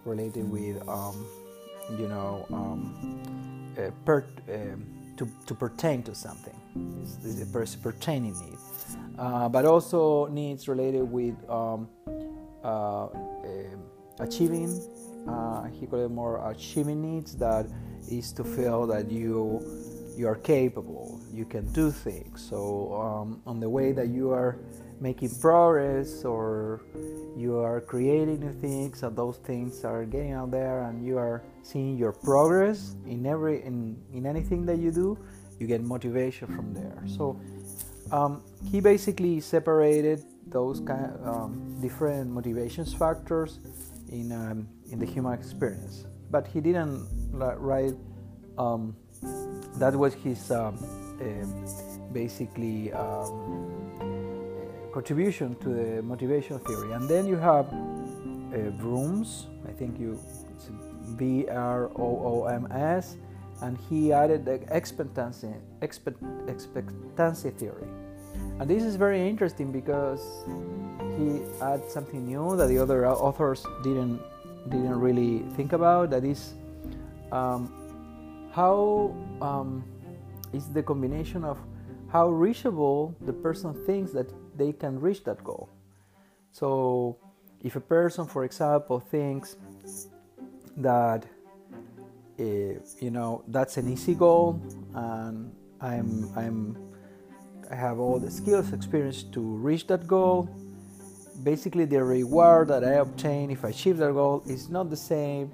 related 0.05 0.49
with 0.49 0.87
um, 0.87 1.25
you 1.97 2.07
know 2.07 2.45
um, 2.51 3.73
uh, 3.77 3.91
per, 4.05 4.25
uh, 4.47 4.53
to, 5.17 5.29
to 5.45 5.53
pertain 5.55 6.03
to 6.03 6.15
something 6.15 6.55
is, 7.03 7.41
a 7.41 7.77
pertaining 7.77 8.33
need 8.39 8.57
uh, 9.17 9.49
but 9.49 9.65
also 9.65 10.27
needs 10.27 10.67
related 10.67 11.03
with 11.03 11.35
um, 11.49 11.89
uh, 12.63 13.05
um, 13.05 13.83
achieving. 14.19 14.81
Uh, 15.27 15.65
he 15.65 15.85
called 15.85 16.03
it 16.03 16.09
more 16.09 16.49
achieving 16.49 17.01
needs 17.01 17.35
that 17.35 17.67
is 18.09 18.31
to 18.31 18.43
feel 18.43 18.87
that 18.87 19.11
you 19.11 19.61
you 20.17 20.27
are 20.27 20.35
capable, 20.35 21.21
you 21.31 21.45
can 21.45 21.65
do 21.71 21.91
things. 21.91 22.45
So 22.49 22.93
um, 22.93 23.41
on 23.45 23.61
the 23.61 23.69
way 23.69 23.93
that 23.93 24.09
you 24.09 24.31
are 24.31 24.57
making 24.99 25.29
progress 25.39 26.25
or 26.25 26.81
you 27.37 27.57
are 27.57 27.79
creating 27.81 28.39
new 28.39 28.53
things 28.53 29.03
and 29.03 29.15
those 29.15 29.37
things 29.37 29.85
are 29.85 30.05
getting 30.05 30.33
out 30.33 30.51
there 30.51 30.83
and 30.83 31.05
you 31.05 31.17
are 31.17 31.43
seeing 31.63 31.97
your 31.97 32.11
progress 32.11 32.95
in 33.05 33.25
every 33.25 33.63
in, 33.63 33.97
in 34.13 34.25
anything 34.25 34.65
that 34.65 34.77
you 34.77 34.91
do 34.91 35.17
you 35.59 35.67
get 35.67 35.83
motivation 35.83 36.47
from 36.47 36.73
there. 36.73 37.03
So 37.05 37.39
um, 38.11 38.41
he 38.71 38.79
basically 38.79 39.39
separated 39.41 40.23
those 40.47 40.79
kind 40.79 41.05
of, 41.05 41.27
um, 41.27 41.77
different 41.81 42.31
motivations 42.31 42.93
factors 42.93 43.59
in 44.09 44.31
um, 44.31 44.67
in 44.91 44.99
the 44.99 45.05
human 45.05 45.33
experience. 45.33 46.05
But 46.31 46.47
he 46.47 46.61
didn't 46.61 47.07
write 47.33 47.95
um, 48.57 48.95
that 49.75 49.95
was 49.95 50.13
his 50.13 50.49
uh, 50.49 50.71
basically 52.13 52.91
um, 52.93 54.08
contribution 54.91 55.55
to 55.55 55.69
the 55.69 56.01
motivation 56.01 56.59
theory. 56.59 56.91
And 56.93 57.07
then 57.09 57.27
you 57.27 57.37
have 57.37 57.67
uh, 57.67 58.71
Brooms, 58.81 59.47
I 59.67 59.71
think 59.71 59.99
you 59.99 60.19
B 61.15 61.47
R 61.49 61.89
O 61.95 62.07
O 62.29 62.45
M 62.45 62.67
S, 62.71 63.17
and 63.61 63.77
he 63.89 64.13
added 64.13 64.45
the 64.45 64.61
expectancy, 64.75 65.53
expect, 65.81 66.21
expectancy 66.47 67.49
theory. 67.51 67.87
And 68.59 68.69
this 68.69 68.83
is 68.83 68.95
very 68.95 69.27
interesting 69.27 69.71
because 69.71 70.21
he 71.17 71.41
adds 71.61 71.91
something 71.91 72.25
new 72.25 72.55
that 72.55 72.67
the 72.67 72.77
other 72.77 73.07
authors 73.07 73.65
didn't 73.83 74.21
didn't 74.69 74.99
really 74.99 75.39
think 75.55 75.73
about. 75.73 76.09
That 76.09 76.23
is 76.23 76.53
um, 77.31 77.71
how 78.51 79.15
um, 79.41 79.83
is 80.53 80.67
the 80.69 80.83
combination 80.83 81.43
of 81.43 81.57
how 82.11 82.29
reachable 82.29 83.15
the 83.21 83.33
person 83.33 83.73
thinks 83.85 84.11
that 84.11 84.29
they 84.59 84.73
can 84.73 84.99
reach 84.99 85.23
that 85.23 85.43
goal. 85.43 85.69
So, 86.51 87.17
if 87.63 87.75
a 87.75 87.79
person, 87.79 88.25
for 88.25 88.43
example, 88.43 88.99
thinks 88.99 89.55
that 90.77 91.25
uh, 92.39 92.43
you 92.43 93.11
know 93.11 93.43
that's 93.47 93.77
an 93.77 93.91
easy 93.91 94.15
goal 94.15 94.61
and 94.95 95.51
I'm 95.81 96.29
I'm 96.37 96.77
I 97.71 97.75
have 97.75 97.99
all 97.99 98.17
the 98.19 98.31
skills, 98.31 98.73
experience 98.73 99.23
to 99.23 99.41
reach 99.41 99.87
that 99.87 100.07
goal. 100.07 100.49
Basically, 101.43 101.85
the 101.85 102.03
reward 102.03 102.69
that 102.69 102.83
I 102.83 102.93
obtain 102.93 103.51
if 103.51 103.63
I 103.63 103.69
achieve 103.69 103.97
that 103.97 104.13
goal 104.13 104.43
is 104.47 104.69
not 104.69 104.89
the 104.89 104.97
same 104.97 105.51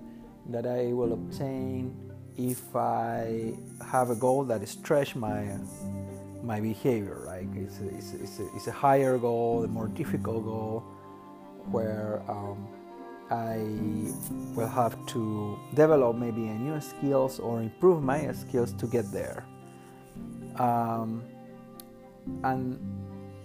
that 0.50 0.66
I 0.66 0.94
will 0.94 1.14
obtain 1.14 1.96
if 2.38 2.76
I 2.76 3.54
have 3.86 4.10
a 4.10 4.16
goal 4.16 4.44
that 4.46 4.68
stretch 4.68 5.16
my 5.16 5.58
my 6.46 6.60
behavior. 6.60 7.24
Like 7.26 7.48
it's 7.56 7.80
a, 7.80 7.88
it's, 7.96 8.14
it's, 8.14 8.40
a, 8.40 8.56
it's 8.56 8.68
a 8.68 8.72
higher 8.72 9.18
goal, 9.18 9.64
a 9.64 9.68
more 9.68 9.88
difficult 9.88 10.44
goal, 10.44 10.84
where 11.72 12.22
um, 12.30 12.68
I 13.32 13.58
will 14.56 14.68
have 14.68 15.04
to 15.08 15.58
develop 15.74 16.16
maybe 16.16 16.48
a 16.48 16.54
new 16.54 16.80
skills 16.80 17.40
or 17.40 17.62
improve 17.62 18.04
my 18.04 18.32
skills 18.34 18.74
to 18.74 18.86
get 18.88 19.12
there. 19.12 19.46
Um, 20.58 21.24
and 22.44 22.80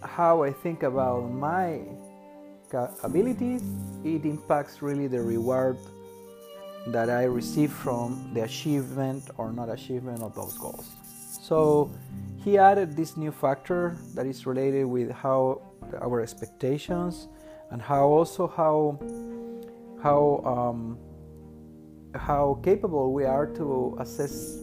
how 0.03 0.43
I 0.43 0.53
think 0.53 0.83
about 0.83 1.31
my 1.31 1.81
abilities, 3.03 3.63
it 4.05 4.25
impacts 4.25 4.83
really 4.83 5.07
the 5.07 5.21
reward 5.21 5.79
that 6.89 7.11
I 7.11 7.25
receive 7.25 7.73
from 7.73 8.31
the 8.33 8.43
achievement 8.45 9.31
or 9.37 9.53
not 9.53 9.69
achievement 9.69 10.23
of 10.23 10.35
those 10.35 10.57
goals. 10.57 10.89
So 11.43 11.91
he 12.43 12.57
added 12.57 12.97
this 12.97 13.17
new 13.17 13.31
factor 13.31 13.97
that 14.15 14.27
is 14.27 14.47
related 14.47 14.85
with 14.85 15.11
how 15.11 15.61
our 16.01 16.21
expectations 16.21 17.29
and 17.71 17.83
how 17.83 18.07
also 18.07 18.47
how 18.49 18.99
how 20.03 20.43
um, 20.45 20.99
how 22.15 22.59
capable 22.63 23.13
we 23.13 23.25
are 23.25 23.47
to 23.47 23.97
assess 24.01 24.59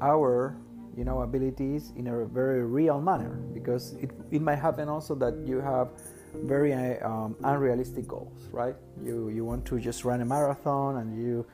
our 0.00 0.56
you 0.96 1.04
know 1.04 1.22
abilities 1.22 1.92
in 1.96 2.08
a 2.08 2.24
very 2.26 2.64
real 2.64 3.00
manner. 3.00 3.40
Because 3.54 3.94
it, 3.94 4.10
it 4.30 4.42
might 4.42 4.58
happen 4.58 4.88
also 4.88 5.14
that 5.16 5.34
you 5.46 5.60
have 5.60 5.88
very 6.34 6.72
um, 7.00 7.36
unrealistic 7.44 8.06
goals 8.06 8.48
right? 8.52 8.74
You 9.02 9.28
you 9.28 9.44
want 9.44 9.64
to 9.66 9.78
just 9.78 10.04
run 10.04 10.20
a 10.20 10.24
marathon 10.24 10.96
and 10.96 11.16
you 11.16 11.46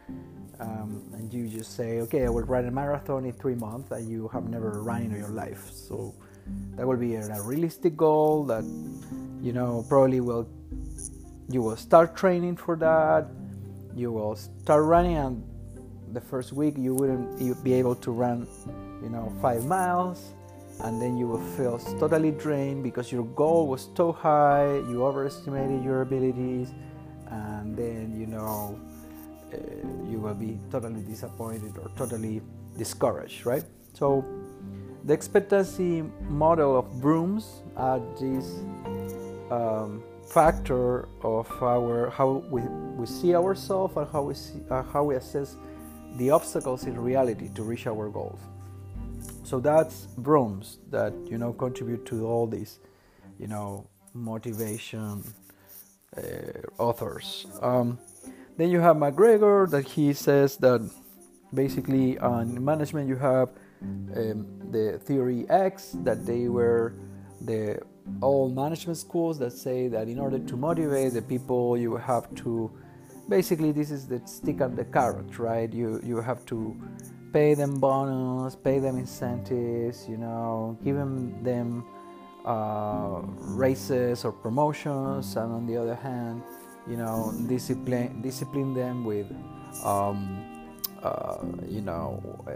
um, 0.61 1.03
and 1.14 1.33
you 1.33 1.49
just 1.49 1.77
say, 1.77 2.01
okay, 2.01 2.27
I 2.27 2.29
will 2.29 2.43
run 2.43 2.67
a 2.67 2.71
marathon 2.71 3.25
in 3.25 3.33
three 3.33 3.55
months, 3.55 3.90
and 3.90 4.09
you 4.09 4.29
have 4.29 4.45
never 4.49 4.83
run 4.83 5.03
in 5.03 5.11
your 5.11 5.29
life. 5.29 5.71
So 5.73 6.14
that 6.77 6.87
will 6.87 6.97
be 6.97 7.14
a, 7.17 7.43
realistic 7.43 7.97
goal 7.97 8.45
that 8.45 8.64
you 9.40 9.53
know 9.53 9.85
probably 9.88 10.21
will 10.21 10.49
you 11.49 11.62
will 11.62 11.77
start 11.77 12.17
training 12.17 12.57
for 12.57 12.77
that. 12.77 13.27
You 13.95 14.12
will 14.12 14.37
start 14.37 14.85
running, 14.85 15.17
and 15.17 15.43
the 16.12 16.21
first 16.21 16.53
week 16.53 16.75
you 16.79 16.95
wouldn't 16.95 17.64
be 17.64 17.75
able 17.75 17.95
to 17.97 18.11
run, 18.11 18.47
you 19.03 19.09
know, 19.09 19.33
five 19.43 19.64
miles, 19.67 20.33
and 20.81 21.01
then 21.01 21.17
you 21.17 21.29
will 21.29 21.45
feel 21.57 21.79
totally 21.99 22.31
drained 22.31 22.83
because 22.83 23.12
your 23.12 23.25
goal 23.25 23.67
was 23.67 23.87
too 23.87 24.12
high. 24.12 24.75
You 24.88 25.05
overestimated 25.05 25.85
your 25.85 26.03
abilities, 26.03 26.73
and 27.31 27.77
then 27.77 28.19
you 28.19 28.27
know 28.27 28.79
uh, 29.55 30.11
you 30.11 30.19
will 30.19 30.35
be 30.35 30.59
totally 30.71 31.03
disappointed 31.03 31.77
or 31.79 31.90
totally 31.97 32.43
discouraged, 32.77 33.47
right? 33.47 33.64
So 33.93 34.25
the 35.05 35.12
expectancy 35.12 36.03
model 36.29 36.79
of 36.79 37.01
Brooms 37.01 37.62
add 37.77 38.03
this 38.19 38.47
um, 39.51 40.03
factor 40.27 41.09
of 41.23 41.51
our 41.62 42.11
how 42.11 42.43
we, 42.51 42.62
we 42.97 43.07
see 43.07 43.35
ourselves 43.35 43.97
and 43.97 44.09
how 44.11 44.23
we 44.23 44.35
see, 44.35 44.61
uh, 44.71 44.83
how 44.83 45.05
we 45.05 45.17
assess 45.17 45.57
the 46.17 46.31
obstacles 46.31 46.85
in 46.85 46.99
reality 46.99 47.51
to 47.55 47.62
reach 47.62 47.87
our 47.87 48.09
goals. 48.09 48.40
So 49.43 49.61
that's 49.61 50.07
Brooms 50.17 50.79
that 50.90 51.12
you 51.27 51.38
know 51.38 51.53
contribute 51.53 52.07
to 52.07 52.27
all 52.27 52.47
these, 52.47 52.81
you 53.38 53.47
know, 53.47 53.87
motivation 54.14 55.23
uh, 56.17 56.23
authors. 56.79 57.47
Um, 57.61 57.99
then 58.57 58.71
you 58.71 58.81
have 58.81 58.97
McGregor 58.97 59.71
that 59.71 59.85
he 59.85 60.12
says 60.12 60.57
that 60.59 60.88
basically 61.53 62.19
on 62.19 62.64
management 62.64 63.09
you 63.09 63.17
have 63.17 63.51
um, 64.17 64.47
the 64.71 64.99
theory 65.05 65.47
X 65.49 65.97
that 66.03 66.27
they 66.27 66.49
were 66.49 66.95
the 67.40 67.81
all 68.21 68.49
management 68.51 68.99
schools 68.99 69.38
that 69.38 69.53
say 69.53 69.88
that 69.88 70.09
in 70.09 70.19
order 70.19 70.38
to 70.38 70.57
motivate 70.57 71.12
the 71.12 71.23
people 71.23 71.77
you 71.77 71.97
have 71.97 72.33
to 72.35 72.71
basically 73.29 73.73
this 73.73 73.90
is 73.90 74.07
the 74.07 74.21
stick 74.27 74.61
and 74.61 74.77
the 74.77 74.85
carrot 74.85 75.38
right? 75.38 75.73
You 75.73 76.01
you 76.05 76.21
have 76.21 76.45
to 76.47 76.77
pay 77.33 77.55
them 77.55 77.81
bonus 77.81 78.55
pay 78.55 78.79
them 78.79 78.97
incentives 78.97 80.09
you 80.09 80.17
know 80.17 80.79
give 80.85 80.97
them 80.97 81.43
them 81.43 81.85
uh, 82.45 83.23
raises 83.62 84.25
or 84.25 84.33
promotions 84.33 85.37
and 85.37 85.53
on 85.53 85.67
the 85.67 85.77
other 85.77 85.95
hand 85.95 86.42
you 86.89 86.97
know 86.97 87.33
discipline 87.47 88.21
discipline 88.21 88.75
them 88.75 89.05
with 89.05 89.27
um, 89.85 90.45
uh, 91.03 91.39
you 91.69 91.81
know 91.81 92.23
uh, 92.47 92.53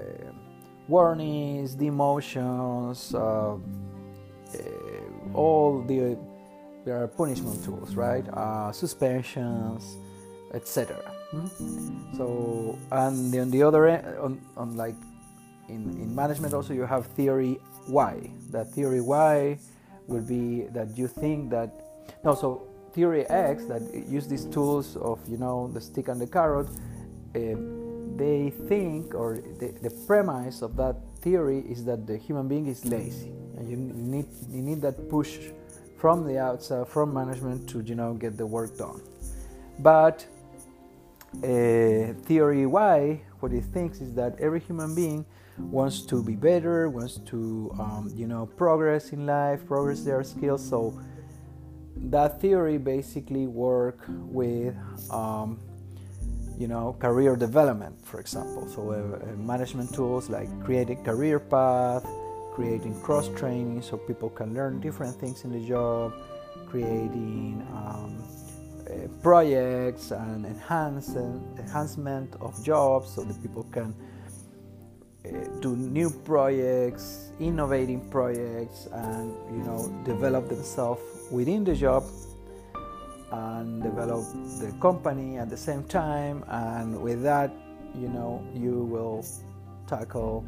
warnings 0.88 1.74
demotions 1.74 3.14
uh, 3.14 3.54
uh, 3.54 5.34
all 5.34 5.82
the 5.82 6.16
there 6.84 7.02
are 7.02 7.08
punishment 7.08 7.62
tools 7.64 7.94
right? 7.94 8.26
Uh, 8.28 8.72
suspensions 8.72 9.96
etc 10.54 10.96
hmm? 11.30 11.46
so 12.16 12.78
and 12.92 13.34
on 13.34 13.50
the 13.50 13.62
other 13.62 13.86
end 13.86 14.06
on, 14.18 14.40
on 14.56 14.76
like 14.76 14.94
in, 15.68 15.90
in 16.00 16.14
management 16.14 16.54
also 16.54 16.72
you 16.72 16.84
have 16.84 17.06
theory 17.06 17.58
Y 17.88 18.30
that 18.50 18.70
theory 18.72 19.00
Y 19.00 19.58
would 20.06 20.26
be 20.26 20.62
that 20.72 20.96
you 20.96 21.06
think 21.06 21.50
that 21.50 21.70
no 22.24 22.34
so 22.34 22.67
theory 22.92 23.28
X 23.28 23.64
that 23.66 23.82
use 24.08 24.26
these 24.26 24.44
tools 24.46 24.96
of 24.96 25.18
you 25.28 25.36
know 25.36 25.70
the 25.72 25.80
stick 25.80 26.08
and 26.08 26.20
the 26.20 26.26
carrot, 26.26 26.68
uh, 26.68 27.38
they 28.16 28.52
think 28.68 29.14
or 29.14 29.40
the, 29.60 29.74
the 29.82 29.90
premise 30.06 30.62
of 30.62 30.76
that 30.76 30.96
theory 31.20 31.60
is 31.68 31.84
that 31.84 32.06
the 32.06 32.16
human 32.16 32.48
being 32.48 32.66
is 32.66 32.84
lazy 32.84 33.32
and 33.56 33.68
you 33.70 33.76
need 33.76 34.26
you 34.50 34.62
need 34.62 34.80
that 34.80 35.08
push 35.08 35.38
from 35.98 36.26
the 36.26 36.38
outside 36.38 36.86
from 36.88 37.12
management 37.12 37.68
to 37.68 37.80
you 37.80 37.94
know 37.94 38.14
get 38.14 38.36
the 38.36 38.46
work 38.46 38.76
done. 38.78 39.00
But 39.78 40.26
uh, 41.42 42.14
theory 42.24 42.66
Y, 42.66 43.20
what 43.40 43.52
it 43.52 43.64
thinks 43.64 44.00
is 44.00 44.14
that 44.14 44.38
every 44.40 44.60
human 44.60 44.94
being 44.94 45.24
wants 45.58 46.02
to 46.02 46.22
be 46.22 46.36
better, 46.36 46.88
wants 46.88 47.18
to 47.26 47.74
um, 47.78 48.12
you 48.14 48.26
know 48.26 48.46
progress 48.46 49.12
in 49.12 49.26
life, 49.26 49.66
progress 49.66 50.02
their 50.02 50.22
skills. 50.22 50.66
So 50.66 50.98
that 52.10 52.40
theory 52.40 52.78
basically 52.78 53.46
work 53.46 54.04
with 54.08 54.74
um, 55.10 55.58
you 56.58 56.66
know, 56.66 56.96
career 56.98 57.36
development, 57.36 57.94
for 58.04 58.18
example. 58.18 58.68
So, 58.68 58.90
uh, 58.90 58.94
uh, 58.94 59.36
management 59.36 59.94
tools 59.94 60.28
like 60.28 60.48
creating 60.64 61.04
career 61.04 61.38
path, 61.38 62.04
creating 62.52 63.00
cross 63.00 63.28
training 63.36 63.82
so 63.82 63.96
people 63.96 64.28
can 64.28 64.54
learn 64.54 64.80
different 64.80 65.14
things 65.20 65.44
in 65.44 65.52
the 65.52 65.64
job, 65.68 66.12
creating 66.68 67.64
um, 67.72 68.24
uh, 68.90 69.06
projects 69.22 70.10
and 70.10 70.44
enhance, 70.44 71.14
enhancement 71.14 72.34
of 72.40 72.60
jobs 72.64 73.14
so 73.14 73.22
that 73.22 73.40
people 73.40 73.62
can 73.70 73.94
uh, 75.24 75.60
do 75.60 75.76
new 75.76 76.10
projects, 76.10 77.30
innovating 77.38 78.00
projects, 78.10 78.88
and 78.92 79.32
you 79.54 79.62
know 79.62 79.94
develop 80.04 80.48
themselves 80.48 81.02
within 81.30 81.64
the 81.64 81.74
job 81.74 82.04
and 83.30 83.82
develop 83.82 84.24
the 84.60 84.72
company 84.80 85.36
at 85.36 85.50
the 85.50 85.56
same 85.56 85.84
time. 85.84 86.44
And 86.48 87.00
with 87.00 87.22
that, 87.22 87.52
you 87.94 88.08
know, 88.08 88.42
you 88.54 88.84
will 88.84 89.24
tackle 89.86 90.46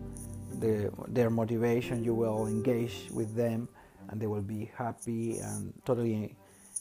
the, 0.58 0.90
their 1.08 1.30
motivation. 1.30 2.02
You 2.04 2.14
will 2.14 2.46
engage 2.46 3.08
with 3.12 3.34
them, 3.34 3.68
and 4.08 4.20
they 4.20 4.26
will 4.26 4.42
be 4.42 4.70
happy 4.76 5.38
and 5.38 5.72
totally, 5.84 6.36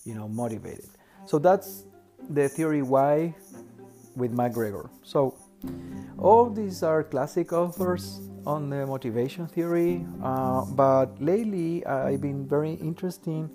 you 0.06 0.16
know, 0.16 0.28
motivated. 0.28 0.90
So 1.26 1.40
that's 1.40 1.84
the 2.30 2.48
theory 2.50 2.82
Y 2.82 3.36
with 4.16 4.34
McGregor. 4.34 4.90
So 5.04 5.36
all 6.18 6.50
these 6.50 6.84
are 6.84 7.04
classic 7.04 7.52
authors 7.52 8.22
on 8.46 8.70
the 8.70 8.86
motivation 8.86 9.48
theory, 9.48 10.06
uh, 10.24 10.64
but 10.66 11.22
lately 11.22 11.86
I've 11.86 12.22
been 12.22 12.48
very 12.48 12.74
interested 12.74 13.50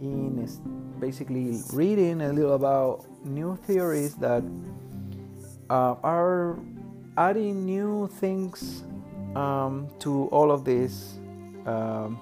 in 0.00 0.48
basically 1.00 1.60
reading 1.72 2.20
a 2.22 2.32
little 2.32 2.54
about 2.54 3.04
new 3.24 3.56
theories 3.66 4.14
that 4.16 4.42
uh, 5.70 5.94
are 6.02 6.58
adding 7.16 7.64
new 7.64 8.08
things 8.20 8.84
um, 9.34 9.88
to 9.98 10.26
all 10.26 10.50
of 10.50 10.64
this 10.64 11.18
um, 11.66 12.18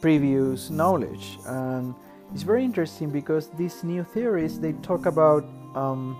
previous 0.00 0.70
knowledge 0.70 1.38
and 1.46 1.94
it's 2.32 2.42
very 2.42 2.64
interesting 2.64 3.10
because 3.10 3.48
these 3.56 3.82
new 3.82 4.04
theories 4.04 4.60
they 4.60 4.72
talk 4.74 5.06
about 5.06 5.44
um, 5.74 6.16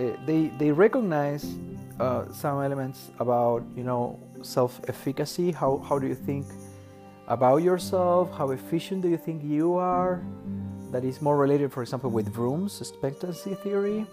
eh, 0.00 0.16
they 0.26 0.48
they 0.58 0.70
recognize 0.70 1.56
uh, 2.00 2.24
some 2.32 2.62
elements 2.62 3.10
about 3.18 3.62
you 3.76 3.84
know 3.84 4.18
self-efficacy. 4.42 5.52
How 5.52 5.78
how 5.88 5.98
do 5.98 6.06
you 6.06 6.14
think 6.14 6.46
about 7.28 7.62
yourself? 7.62 8.30
How 8.36 8.50
efficient 8.50 9.02
do 9.02 9.08
you 9.08 9.16
think 9.16 9.42
you 9.42 9.74
are? 9.74 10.22
That 10.90 11.04
is 11.04 11.20
more 11.20 11.36
related, 11.36 11.72
for 11.72 11.82
example, 11.82 12.10
with 12.10 12.32
Vroom's 12.32 12.80
expectancy 12.80 13.54
theory. 13.54 14.06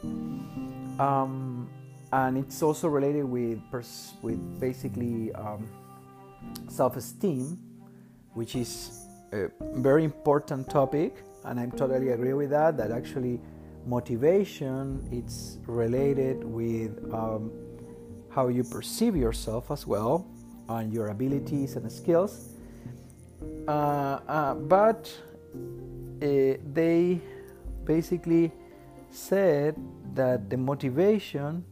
Um, 1.00 1.70
and 2.12 2.38
it's 2.38 2.62
also 2.62 2.88
related 2.88 3.24
with 3.24 3.60
pers- 3.72 4.14
with 4.22 4.40
basically 4.60 5.32
um, 5.34 5.70
self-esteem, 6.68 7.58
which 8.34 8.56
is 8.56 9.06
a 9.32 9.50
very 9.76 10.04
important 10.04 10.70
topic, 10.70 11.24
and 11.46 11.60
I 11.60 11.68
totally 11.68 12.10
agree 12.10 12.34
with 12.34 12.50
that. 12.50 12.78
That 12.78 12.92
actually 12.92 13.40
motivation 13.86 15.08
it's 15.12 15.58
related 15.66 16.44
with 16.44 16.92
um, 17.14 17.52
how 18.30 18.48
you 18.48 18.64
perceive 18.64 19.16
yourself 19.16 19.72
as 19.72 19.88
well 19.88 20.28
and 20.70 20.94
your 20.94 21.08
abilities 21.08 21.76
and 21.76 21.92
skills 21.92 22.51
but 23.66 25.12
uh, 26.22 26.58
they 26.74 27.20
basically 27.84 28.52
said 29.10 29.76
that 30.14 30.50
the 30.50 30.58
motivation 30.58 31.64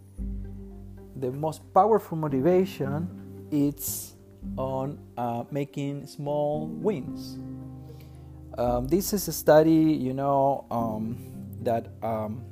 the 1.18 1.32
most 1.32 1.62
powerful 1.74 2.18
motivation 2.18 3.08
it's 3.52 4.16
on 4.58 4.98
uh, 5.18 5.44
making 5.52 6.06
small 6.08 6.68
wins 6.68 7.38
um, 8.58 8.88
this 8.88 9.14
is 9.14 9.28
a 9.28 9.34
study 9.34 9.94
you 9.94 10.14
know 10.14 10.66
um, 10.72 11.18
that 11.62 11.92
um, 12.04 12.44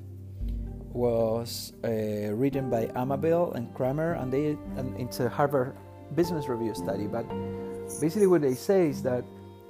was 0.98 1.74
uh, 1.84 2.34
written 2.34 2.70
by 2.70 2.88
Amabile 2.88 3.56
and 3.56 3.74
Kramer, 3.74 4.14
and 4.14 4.34
they 4.34 4.58
and 4.76 5.00
it's 5.00 5.20
a 5.20 5.30
Harvard 5.30 5.76
Business 6.16 6.48
Review 6.48 6.74
study. 6.74 7.08
But 7.08 7.26
basically, 8.00 8.28
what 8.28 8.42
they 8.42 8.56
say 8.56 8.90
is 8.90 9.02
that 9.04 9.24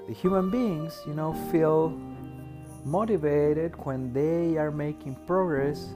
the 0.08 0.14
human 0.14 0.50
beings, 0.50 1.02
you 1.06 1.14
know, 1.14 1.34
feel 1.52 1.90
motivated 2.86 3.76
when 3.86 4.14
they 4.14 4.58
are 4.58 4.72
making 4.72 5.16
progress 5.28 5.90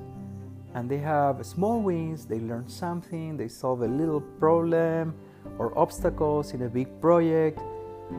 and 0.73 0.89
they 0.89 0.97
have 0.97 1.45
small 1.45 1.81
wins. 1.81 2.25
They 2.25 2.39
learn 2.39 2.67
something. 2.67 3.37
They 3.37 3.47
solve 3.47 3.81
a 3.81 3.87
little 3.87 4.21
problem 4.21 5.15
or 5.57 5.77
obstacles 5.77 6.53
in 6.53 6.63
a 6.63 6.69
big 6.69 7.01
project 7.01 7.59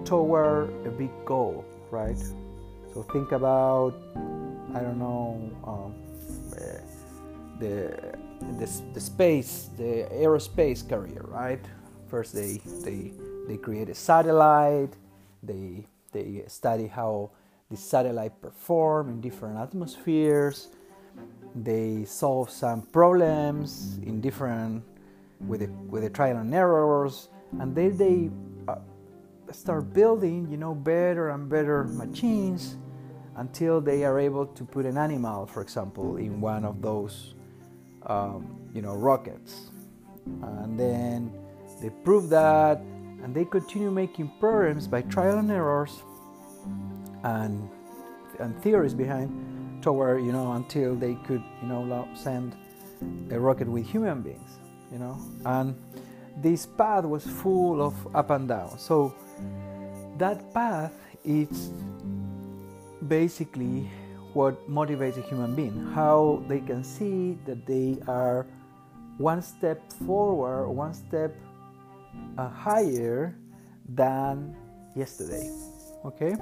toward 0.04 0.70
a 0.86 0.90
big 0.90 1.10
goal, 1.24 1.64
right? 1.90 2.18
So 2.92 3.02
think 3.12 3.32
about 3.32 3.94
I 4.74 4.80
don't 4.80 4.98
know, 4.98 5.50
um, 5.64 5.94
the, 7.58 8.16
the 8.56 8.82
the 8.94 9.00
space, 9.00 9.68
the 9.76 10.08
aerospace 10.12 10.88
career, 10.88 11.24
right? 11.28 11.60
First, 12.08 12.34
they 12.34 12.60
they 12.84 13.12
they 13.48 13.56
create 13.56 13.88
a 13.88 13.94
satellite. 13.94 14.94
They 15.42 15.86
they 16.12 16.44
study 16.46 16.86
how 16.86 17.30
the 17.70 17.76
satellite 17.76 18.40
perform 18.40 19.08
in 19.08 19.20
different 19.20 19.58
atmospheres. 19.58 20.68
They 21.54 22.04
solve 22.04 22.50
some 22.50 22.82
problems 22.82 23.98
in 24.04 24.20
different 24.20 24.84
with 25.46 25.60
the, 25.60 25.66
with 25.88 26.02
the 26.02 26.10
trial 26.10 26.36
and 26.36 26.54
errors, 26.54 27.28
and 27.58 27.74
then 27.74 27.96
they 27.96 28.30
uh, 28.68 28.76
start 29.52 29.92
building, 29.92 30.48
you 30.50 30.56
know, 30.56 30.74
better 30.74 31.30
and 31.30 31.48
better 31.48 31.84
machines 31.84 32.76
until 33.36 33.80
they 33.80 34.04
are 34.04 34.18
able 34.18 34.46
to 34.46 34.64
put 34.64 34.86
an 34.86 34.96
animal, 34.96 35.46
for 35.46 35.62
example, 35.62 36.16
in 36.16 36.40
one 36.40 36.64
of 36.64 36.80
those, 36.80 37.34
um, 38.06 38.56
you 38.74 38.82
know, 38.82 38.94
rockets. 38.94 39.70
And 40.42 40.78
then 40.78 41.32
they 41.80 41.90
prove 42.04 42.28
that, 42.28 42.80
and 43.22 43.34
they 43.34 43.44
continue 43.44 43.90
making 43.90 44.32
programs 44.40 44.86
by 44.86 45.02
trial 45.02 45.38
and 45.38 45.50
errors, 45.50 46.02
and 47.24 47.68
and 48.38 48.60
theories 48.62 48.94
behind 48.94 49.82
toward 49.82 50.24
you 50.24 50.32
know 50.32 50.52
until 50.52 50.94
they 50.94 51.14
could 51.26 51.42
you 51.60 51.68
know 51.68 52.08
send 52.14 52.56
a 53.30 53.38
rocket 53.38 53.68
with 53.68 53.86
human 53.86 54.22
beings, 54.22 54.58
you 54.92 54.98
know, 54.98 55.18
and 55.44 55.74
this 56.36 56.66
path 56.66 57.04
was 57.04 57.24
full 57.24 57.82
of 57.82 57.94
up 58.14 58.30
and 58.30 58.48
down. 58.48 58.78
So 58.78 59.14
that 60.18 60.52
path 60.54 60.92
is 61.24 61.70
basically 63.08 63.90
what 64.32 64.68
motivates 64.70 65.18
a 65.18 65.22
human 65.22 65.54
being 65.54 65.92
how 65.92 66.42
they 66.48 66.60
can 66.60 66.82
see 66.82 67.36
that 67.44 67.66
they 67.66 67.98
are 68.08 68.46
one 69.18 69.42
step 69.42 69.92
forward 70.06 70.68
one 70.68 70.94
step 70.94 71.34
uh, 72.38 72.48
higher 72.48 73.36
than 73.88 74.56
yesterday 74.94 75.50
okay? 76.04 76.34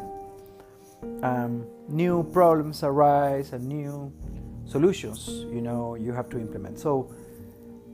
Um, 1.22 1.66
new 1.88 2.24
problems 2.32 2.82
arise 2.82 3.52
and 3.52 3.66
new 3.66 4.12
solutions 4.66 5.28
you 5.50 5.60
know 5.60 5.94
you 5.94 6.12
have 6.12 6.28
to 6.30 6.38
implement. 6.38 6.78
So 6.78 7.12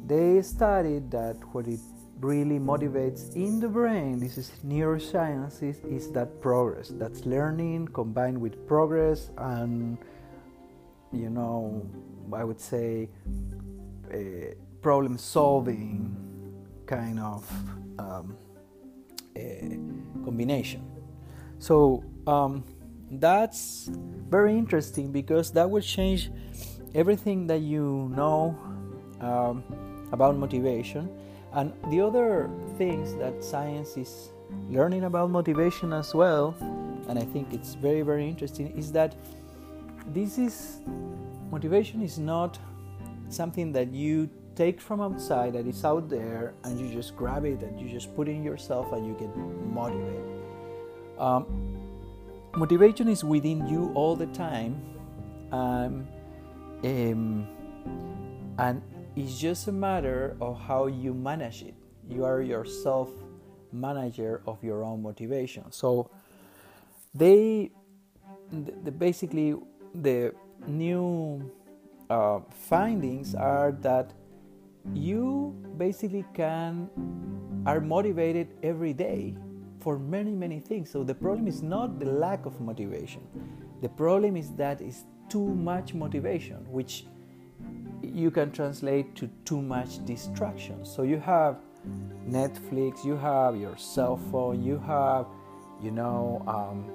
they 0.06 0.42
studied 0.42 1.10
that 1.10 1.36
what 1.52 1.66
it 1.66 1.80
really 2.20 2.58
motivates 2.58 3.34
in 3.36 3.60
the 3.60 3.68
brain 3.68 4.18
this 4.18 4.38
is 4.38 4.50
neuroscience 4.64 5.62
is, 5.62 5.78
is 5.84 6.10
that 6.12 6.40
progress. 6.40 6.90
That's 6.94 7.26
learning 7.26 7.88
combined 7.88 8.40
with 8.40 8.66
progress 8.66 9.30
and 9.38 9.98
you 11.12 11.30
know 11.30 11.88
i 12.32 12.42
would 12.42 12.60
say 12.60 13.08
a 14.12 14.54
problem 14.82 15.16
solving 15.16 16.25
kind 16.86 17.18
of 17.18 17.48
um, 17.98 18.36
combination. 20.24 20.82
So 21.58 22.04
um, 22.26 22.64
that's 23.10 23.90
very 24.28 24.56
interesting 24.56 25.12
because 25.12 25.50
that 25.52 25.68
will 25.70 25.82
change 25.82 26.30
everything 26.94 27.46
that 27.46 27.60
you 27.60 28.10
know 28.14 28.58
um, 29.20 29.62
about 30.12 30.36
motivation. 30.36 31.10
And 31.52 31.72
the 31.90 32.00
other 32.00 32.50
things 32.76 33.14
that 33.16 33.42
science 33.42 33.96
is 33.96 34.30
learning 34.68 35.04
about 35.04 35.30
motivation 35.30 35.92
as 35.92 36.14
well, 36.14 36.54
and 37.08 37.18
I 37.18 37.22
think 37.22 37.52
it's 37.52 37.74
very, 37.74 38.02
very 38.02 38.28
interesting, 38.28 38.76
is 38.76 38.92
that 38.92 39.14
this 40.12 40.38
is 40.38 40.80
motivation 41.50 42.02
is 42.02 42.18
not 42.18 42.58
something 43.28 43.72
that 43.72 43.92
you 43.92 44.28
take 44.56 44.80
from 44.80 45.00
outside 45.00 45.52
that 45.52 45.66
is 45.66 45.84
out 45.84 46.08
there 46.08 46.54
and 46.64 46.80
you 46.80 46.88
just 46.88 47.14
grab 47.14 47.44
it 47.44 47.62
and 47.62 47.78
you 47.78 47.88
just 47.88 48.16
put 48.16 48.26
it 48.26 48.32
in 48.32 48.42
yourself 48.42 48.92
and 48.92 49.06
you 49.06 49.12
get 49.14 49.34
motivated. 49.36 50.24
Um, 51.18 51.44
motivation 52.56 53.08
is 53.08 53.22
within 53.22 53.66
you 53.68 53.92
all 53.94 54.16
the 54.16 54.26
time. 54.28 54.82
Um, 55.52 56.08
um, 56.82 57.46
and 58.58 58.82
it's 59.14 59.38
just 59.38 59.68
a 59.68 59.72
matter 59.72 60.36
of 60.40 60.58
how 60.58 60.86
you 60.86 61.12
manage 61.12 61.62
it. 61.62 61.74
You 62.08 62.24
are 62.24 62.40
yourself 62.40 63.10
manager 63.72 64.42
of 64.46 64.62
your 64.64 64.82
own 64.82 65.02
motivation. 65.02 65.70
So 65.70 66.10
they, 67.14 67.70
the, 68.50 68.90
basically 68.90 69.54
the 69.94 70.34
new 70.66 71.50
uh, 72.08 72.40
findings 72.50 73.34
are 73.34 73.72
that 73.82 74.12
you 74.94 75.54
basically 75.76 76.24
can 76.34 76.88
are 77.66 77.80
motivated 77.80 78.54
every 78.62 78.92
day 78.92 79.34
for 79.80 79.98
many 79.98 80.32
many 80.32 80.60
things. 80.60 80.90
So 80.90 81.04
the 81.04 81.14
problem 81.14 81.46
is 81.46 81.62
not 81.62 81.98
the 81.98 82.06
lack 82.06 82.46
of 82.46 82.60
motivation. 82.60 83.22
The 83.82 83.88
problem 83.88 84.36
is 84.36 84.50
that 84.52 84.80
it's 84.80 85.04
too 85.28 85.46
much 85.46 85.94
motivation 85.94 86.64
which 86.70 87.06
you 88.02 88.30
can 88.30 88.52
translate 88.52 89.14
to 89.16 89.28
too 89.44 89.60
much 89.60 90.04
distraction. 90.04 90.84
So 90.84 91.02
you 91.02 91.18
have 91.18 91.58
netflix 92.28 93.04
you 93.04 93.16
have 93.16 93.56
your 93.56 93.76
cell 93.76 94.16
phone 94.30 94.62
you 94.62 94.78
have 94.78 95.26
you 95.80 95.90
know 95.90 96.42
um, 96.46 96.90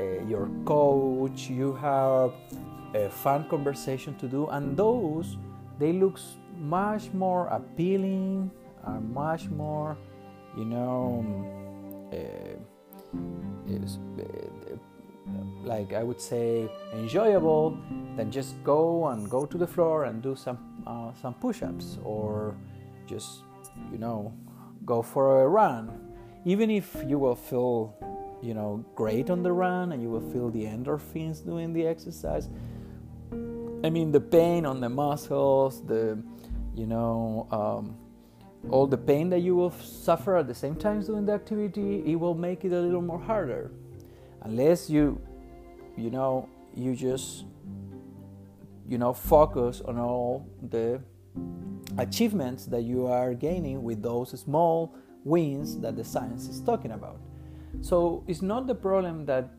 uh, 0.00 0.22
your 0.28 0.50
coach 0.64 1.48
you 1.48 1.72
have 1.74 2.32
a 2.94 3.08
fun 3.08 3.48
conversation 3.48 4.14
to 4.16 4.28
do 4.28 4.46
and 4.48 4.76
those 4.76 5.36
they 5.78 5.92
look 5.92 6.18
much 6.64 7.12
more 7.12 7.46
appealing 7.48 8.50
are 8.84 9.00
much 9.00 9.48
more 9.48 9.96
you 10.56 10.64
know 10.64 11.24
uh, 12.12 12.56
is, 13.66 13.98
uh, 14.18 14.24
like 15.64 15.92
I 15.92 16.02
would 16.02 16.20
say 16.20 16.68
enjoyable 16.92 17.78
than 18.16 18.30
just 18.30 18.62
go 18.64 19.08
and 19.08 19.28
go 19.28 19.46
to 19.46 19.58
the 19.58 19.66
floor 19.66 20.04
and 20.04 20.22
do 20.22 20.34
some 20.36 20.58
uh, 20.86 21.12
some 21.20 21.34
push-ups 21.34 21.98
or 22.04 22.56
just 23.06 23.42
you 23.92 23.98
know 23.98 24.32
go 24.84 25.02
for 25.02 25.42
a 25.42 25.48
run. 25.48 26.00
Even 26.44 26.70
if 26.70 26.96
you 27.06 27.18
will 27.18 27.36
feel 27.36 27.94
you 28.42 28.54
know 28.54 28.84
great 28.94 29.30
on 29.30 29.42
the 29.42 29.52
run 29.52 29.92
and 29.92 30.02
you 30.02 30.10
will 30.10 30.32
feel 30.32 30.50
the 30.50 30.64
endorphins 30.64 31.44
doing 31.44 31.72
the 31.72 31.86
exercise 31.86 32.48
I 33.84 33.90
mean, 33.90 34.12
the 34.12 34.20
pain 34.20 34.64
on 34.64 34.80
the 34.80 34.88
muscles, 34.88 35.82
the, 35.84 36.18
you 36.74 36.86
know, 36.86 37.46
um, 37.50 37.96
all 38.70 38.86
the 38.86 38.96
pain 38.96 39.28
that 39.30 39.40
you 39.40 39.54
will 39.54 39.70
suffer 39.70 40.36
at 40.36 40.46
the 40.46 40.54
same 40.54 40.74
time 40.74 41.02
doing 41.02 41.26
the 41.26 41.32
activity, 41.32 42.02
it 42.06 42.16
will 42.16 42.34
make 42.34 42.64
it 42.64 42.72
a 42.72 42.80
little 42.80 43.02
more 43.02 43.20
harder. 43.20 43.70
Unless 44.42 44.90
you, 44.90 45.20
you 45.96 46.10
know, 46.10 46.48
you 46.74 46.94
just, 46.94 47.44
you 48.88 48.98
know, 48.98 49.12
focus 49.12 49.80
on 49.82 49.98
all 49.98 50.46
the 50.70 51.00
achievements 51.98 52.66
that 52.66 52.82
you 52.82 53.06
are 53.06 53.34
gaining 53.34 53.82
with 53.82 54.02
those 54.02 54.38
small 54.38 54.94
wins 55.24 55.78
that 55.78 55.96
the 55.96 56.04
science 56.04 56.48
is 56.48 56.60
talking 56.60 56.92
about. 56.92 57.18
So 57.80 58.24
it's 58.26 58.42
not 58.42 58.66
the 58.66 58.74
problem 58.74 59.24
that 59.26 59.50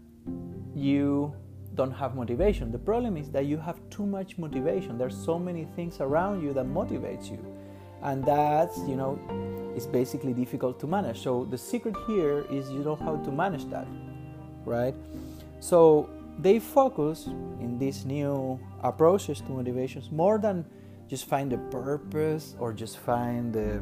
you 0.73 1.33
don't 1.75 1.91
have 1.91 2.15
motivation. 2.15 2.71
The 2.71 2.79
problem 2.79 3.17
is 3.17 3.29
that 3.31 3.45
you 3.45 3.57
have 3.57 3.77
too 3.89 4.05
much 4.05 4.37
motivation. 4.37 4.97
There's 4.97 5.17
so 5.17 5.37
many 5.37 5.65
things 5.75 5.99
around 5.99 6.41
you 6.41 6.53
that 6.53 6.65
motivates 6.65 7.29
you. 7.29 7.39
And 8.01 8.23
that's, 8.23 8.77
you 8.79 8.95
know, 8.95 9.19
it's 9.75 9.85
basically 9.85 10.33
difficult 10.33 10.79
to 10.79 10.87
manage. 10.87 11.21
So 11.21 11.45
the 11.45 11.57
secret 11.57 11.95
here 12.07 12.45
is 12.51 12.69
you 12.69 12.79
know 12.79 12.95
how 12.95 13.17
to 13.17 13.31
manage 13.31 13.65
that, 13.69 13.87
right? 14.65 14.95
So 15.59 16.09
they 16.39 16.59
focus 16.59 17.27
in 17.27 17.77
these 17.79 18.05
new 18.05 18.59
approaches 18.83 19.41
to 19.41 19.51
motivations 19.51 20.11
more 20.11 20.37
than 20.37 20.65
just 21.07 21.25
find 21.25 21.51
the 21.51 21.57
purpose 21.71 22.55
or 22.59 22.73
just 22.73 22.97
find 22.97 23.53
the 23.53 23.81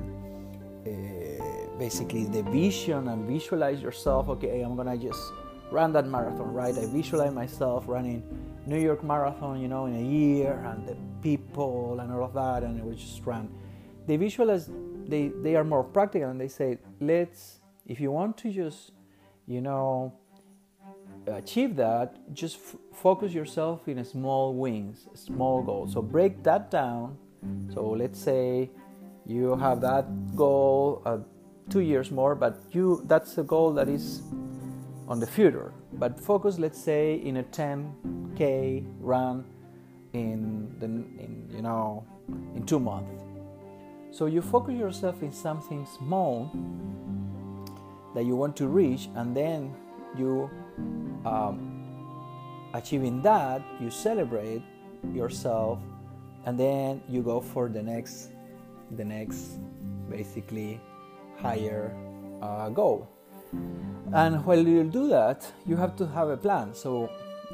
uh, 0.86 1.78
basically 1.80 2.26
the 2.26 2.44
vision 2.44 3.08
and 3.08 3.26
visualize 3.28 3.82
yourself 3.82 4.28
okay 4.28 4.62
i'm 4.62 4.76
gonna 4.76 4.98
just 4.98 5.32
run 5.74 5.92
that 5.92 6.06
marathon, 6.06 6.54
right? 6.54 6.78
I 6.78 6.86
visualize 6.86 7.34
myself 7.34 7.86
running 7.88 8.22
New 8.68 8.80
York 8.80 9.04
Marathon, 9.04 9.60
you 9.60 9.68
know, 9.68 9.88
in 9.88 9.96
a 9.96 10.08
year, 10.20 10.54
and 10.70 10.88
the 10.88 10.96
people 11.22 12.00
and 12.00 12.14
all 12.14 12.24
of 12.24 12.34
that, 12.34 12.64
and 12.64 12.82
we 12.84 12.96
just 12.96 13.26
run. 13.26 13.50
They 14.08 14.16
visualize, 14.16 14.70
they 15.08 15.32
they 15.42 15.56
are 15.56 15.64
more 15.64 15.84
practical, 15.84 16.30
and 16.30 16.40
they 16.40 16.48
say, 16.48 16.78
let's, 17.02 17.60
if 17.88 18.00
you 18.00 18.12
want 18.12 18.38
to 18.38 18.52
just, 18.52 18.92
you 19.48 19.62
know, 19.62 20.14
achieve 21.28 21.76
that, 21.76 22.08
just 22.34 22.56
f- 22.56 22.76
focus 22.94 23.34
yourself 23.34 23.88
in 23.88 23.98
a 23.98 24.06
small 24.06 24.54
wins, 24.54 25.08
small 25.16 25.64
goals. 25.64 25.94
So 25.94 26.02
break 26.02 26.44
that 26.44 26.70
down. 26.70 27.18
So 27.74 27.90
let's 27.90 28.20
say 28.20 28.70
you 29.26 29.56
have 29.58 29.82
that 29.82 30.06
goal. 30.36 31.02
Uh, 31.06 31.18
two 31.70 31.80
years 31.80 32.12
more 32.12 32.36
but 32.36 32.62
you 32.72 33.02
that's 33.06 33.38
a 33.38 33.44
goal 33.44 33.72
that 33.72 33.88
is 33.88 34.22
on 35.08 35.20
the 35.20 35.28
future, 35.28 35.74
but 35.94 36.20
focus, 36.20 36.60
let's 36.60 36.82
say, 36.82 37.16
in 37.16 37.38
a 37.38 37.44
10k 37.44 38.86
run 39.00 39.46
in 40.14 40.74
the 40.80 40.86
in 40.86 41.50
you 41.52 41.62
know 41.62 42.06
in 42.56 42.66
two 42.66 42.80
months. 42.80 43.22
So 44.12 44.28
you 44.28 44.42
focus 44.42 44.76
yourself 44.76 45.24
in 45.24 45.32
something 45.32 45.86
small 45.86 46.52
that 48.14 48.26
you 48.26 48.36
want 48.36 48.56
to 48.58 48.68
reach, 48.68 49.10
and 49.16 49.36
then 49.36 49.76
you 50.16 50.50
um, 51.26 51.74
achieving 52.74 53.22
that, 53.24 53.62
you 53.80 53.90
celebrate 53.90 54.62
yourself, 55.14 55.80
and 56.46 56.60
then 56.60 57.02
you 57.10 57.24
go 57.24 57.42
for 57.42 57.70
the 57.70 57.82
next, 57.82 58.30
the 58.92 59.04
next, 59.04 59.60
basically 60.10 60.80
higher 61.38 61.96
uh, 62.42 62.70
goal. 62.70 63.13
And 64.14 64.46
while 64.46 64.60
you 64.60 64.84
do 64.84 65.08
that, 65.10 65.52
you 65.66 65.76
have 65.76 65.96
to 65.96 66.08
have 66.08 66.30
a 66.30 66.38
plan. 66.38 66.74
So 66.74 67.10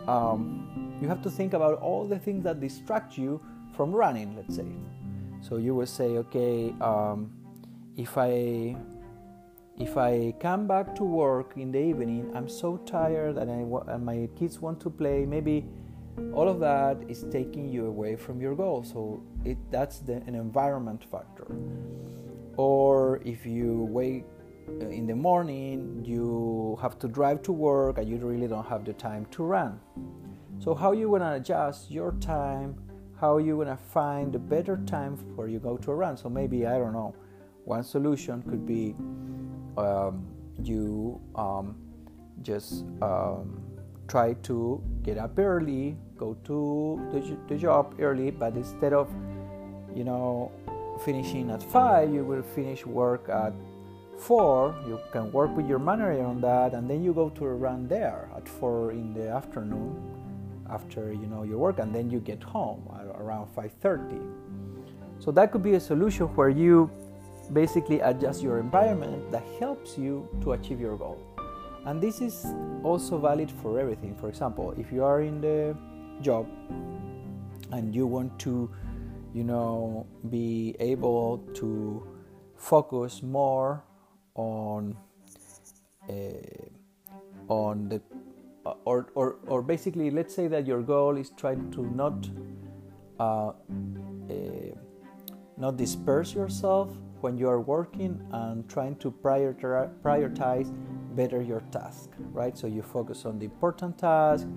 um, 0.08 0.98
you 1.02 1.08
have 1.08 1.22
to 1.24 1.32
think 1.32 1.54
about 1.54 1.80
all 1.80 2.06
the 2.06 2.20
things 2.20 2.44
that 2.44 2.60
distract 2.60 3.18
you 3.18 3.42
from 3.76 3.94
running, 3.94 4.36
let's 4.36 4.56
say. 4.56 4.68
So 5.42 5.58
you 5.58 5.74
will 5.74 5.88
say, 5.88 6.18
okay, 6.18 6.74
um, 6.82 7.32
if 7.96 8.18
I 8.18 8.76
if 9.80 9.96
I 9.96 10.34
come 10.42 10.68
back 10.68 10.94
to 10.96 11.04
work 11.06 11.54
in 11.56 11.72
the 11.72 11.80
evening, 11.80 12.30
I'm 12.36 12.50
so 12.50 12.76
tired 12.78 13.38
and, 13.38 13.50
I, 13.50 13.94
and 13.94 14.06
my 14.06 14.28
kids 14.38 14.60
want 14.60 14.82
to 14.82 14.90
play. 14.90 15.26
Maybe 15.26 15.66
all 16.34 16.50
of 16.50 16.60
that 16.60 16.98
is 17.08 17.24
taking 17.32 17.70
you 17.70 17.86
away 17.86 18.18
from 18.18 18.42
your 18.42 18.56
goal. 18.56 18.84
So 18.84 19.24
it, 19.46 19.58
that's 19.72 20.00
the, 20.00 20.16
an 20.28 20.36
environment 20.36 21.06
factor. 21.10 21.48
Or 22.58 23.22
if 23.24 23.46
you 23.46 23.88
wake 23.90 24.26
in 24.90 25.08
the 25.08 25.16
morning 25.16 26.04
you 26.06 26.78
have 26.82 26.98
to 27.00 27.08
drive 27.08 27.42
to 27.44 27.52
work 27.52 27.98
and 27.98 28.08
you 28.08 28.18
really 28.18 28.48
don't 28.48 28.68
have 28.68 28.86
the 28.86 28.94
time 28.94 29.26
to 29.32 29.44
run. 29.44 29.80
So 30.60 30.74
how 30.74 30.92
you 30.92 31.18
to 31.18 31.34
adjust 31.34 31.92
your 31.92 32.14
time 32.20 32.76
how 33.20 33.38
you 33.38 33.62
to 33.66 33.76
find 33.76 34.34
a 34.34 34.40
better 34.40 34.78
time 34.86 35.18
for 35.36 35.50
you 35.50 35.60
go 35.60 35.76
to 35.76 35.92
a 35.92 35.96
run? 35.96 36.16
So 36.18 36.30
maybe 36.30 36.66
i 36.66 36.78
don't 36.78 36.94
know 36.94 37.14
one 37.66 37.84
solution 37.84 38.42
could 38.44 38.66
be 38.66 38.96
um, 39.78 40.26
you 40.64 41.22
um, 41.36 41.76
just 42.42 42.84
um, 43.02 43.62
try 44.08 44.34
to 44.42 44.82
get 45.04 45.18
up 45.18 45.38
early 45.38 45.96
go 46.18 46.34
to 46.44 47.00
the, 47.14 47.38
the 47.48 47.58
job 47.60 47.96
early 48.00 48.32
but 48.32 48.56
instead 48.56 48.92
of 48.94 49.08
you 49.96 50.04
know 50.04 50.52
finishing 51.06 51.52
at 51.52 51.62
five 51.62 52.12
you 52.12 52.24
will 52.24 52.42
finish 52.42 52.86
work 52.86 53.30
at 53.30 53.54
four 54.20 54.76
you 54.88 55.00
can 55.12 55.32
work 55.32 55.56
with 55.56 55.68
your 55.68 55.80
manager 55.80 56.24
on 56.24 56.42
that 56.42 56.74
and 56.74 56.90
then 56.90 57.02
you 57.04 57.14
go 57.14 57.30
to 57.30 57.46
a 57.46 57.54
run 57.54 57.88
there 57.88 58.30
at 58.36 58.48
four 58.48 58.92
in 58.92 59.14
the 59.14 59.30
afternoon 59.30 59.96
after 60.70 61.12
you 61.14 61.28
know 61.28 61.44
your 61.44 61.58
work 61.58 61.80
and 61.80 61.96
then 61.96 62.10
you 62.10 62.20
get 62.20 62.44
home 62.44 62.88
around 63.16 63.48
5.30 63.56 64.50
so 65.20 65.32
that 65.32 65.52
could 65.52 65.64
be 65.64 65.74
a 65.74 65.80
solution 65.80 66.28
where 66.36 66.50
you 66.50 66.90
basically 67.52 68.00
adjust 68.00 68.42
your 68.42 68.60
environment 68.60 69.32
that 69.32 69.44
helps 69.60 69.98
you 69.98 70.28
to 70.42 70.54
achieve 70.54 70.80
your 70.80 70.98
goal. 70.98 71.20
And 71.86 72.02
this 72.02 72.22
is 72.22 72.46
also 72.84 73.18
valid 73.18 73.52
for 73.62 73.80
everything. 73.80 74.16
For 74.16 74.30
example 74.30 74.74
if 74.78 74.92
you 74.92 75.04
are 75.04 75.22
in 75.22 75.42
the 75.42 75.76
job 76.22 76.48
and 77.72 77.94
you 77.94 78.08
want 78.08 78.38
to 78.40 78.70
you 79.34 79.44
know 79.44 80.08
be 80.30 80.76
able 80.80 81.38
to 81.54 82.08
focus 82.56 83.22
more 83.22 83.84
on 84.40 84.96
uh, 86.10 86.14
on 87.48 87.90
the 87.90 88.02
or, 88.86 89.08
or 89.16 89.38
or 89.48 89.62
basically 89.62 90.12
let's 90.12 90.34
say 90.36 90.48
that 90.48 90.68
your 90.68 90.82
goal 90.82 91.18
is 91.18 91.32
trying 91.32 91.72
to 91.72 91.82
not 92.02 92.30
uh, 93.20 93.50
uh, 93.50 93.54
not 95.58 95.78
disperse 95.78 96.34
yourself 96.34 96.90
when 97.22 97.38
you 97.38 97.50
are 97.50 97.60
working 97.60 98.14
and 98.32 98.70
trying 98.70 98.96
to 98.96 99.12
prioritize 99.12 100.70
better 101.16 101.42
your 101.42 101.62
task 101.72 102.10
right 102.32 102.58
so 102.58 102.68
you 102.68 102.82
focus 102.82 103.26
on 103.26 103.40
the 103.40 103.46
important 103.46 103.98
task 103.98 104.48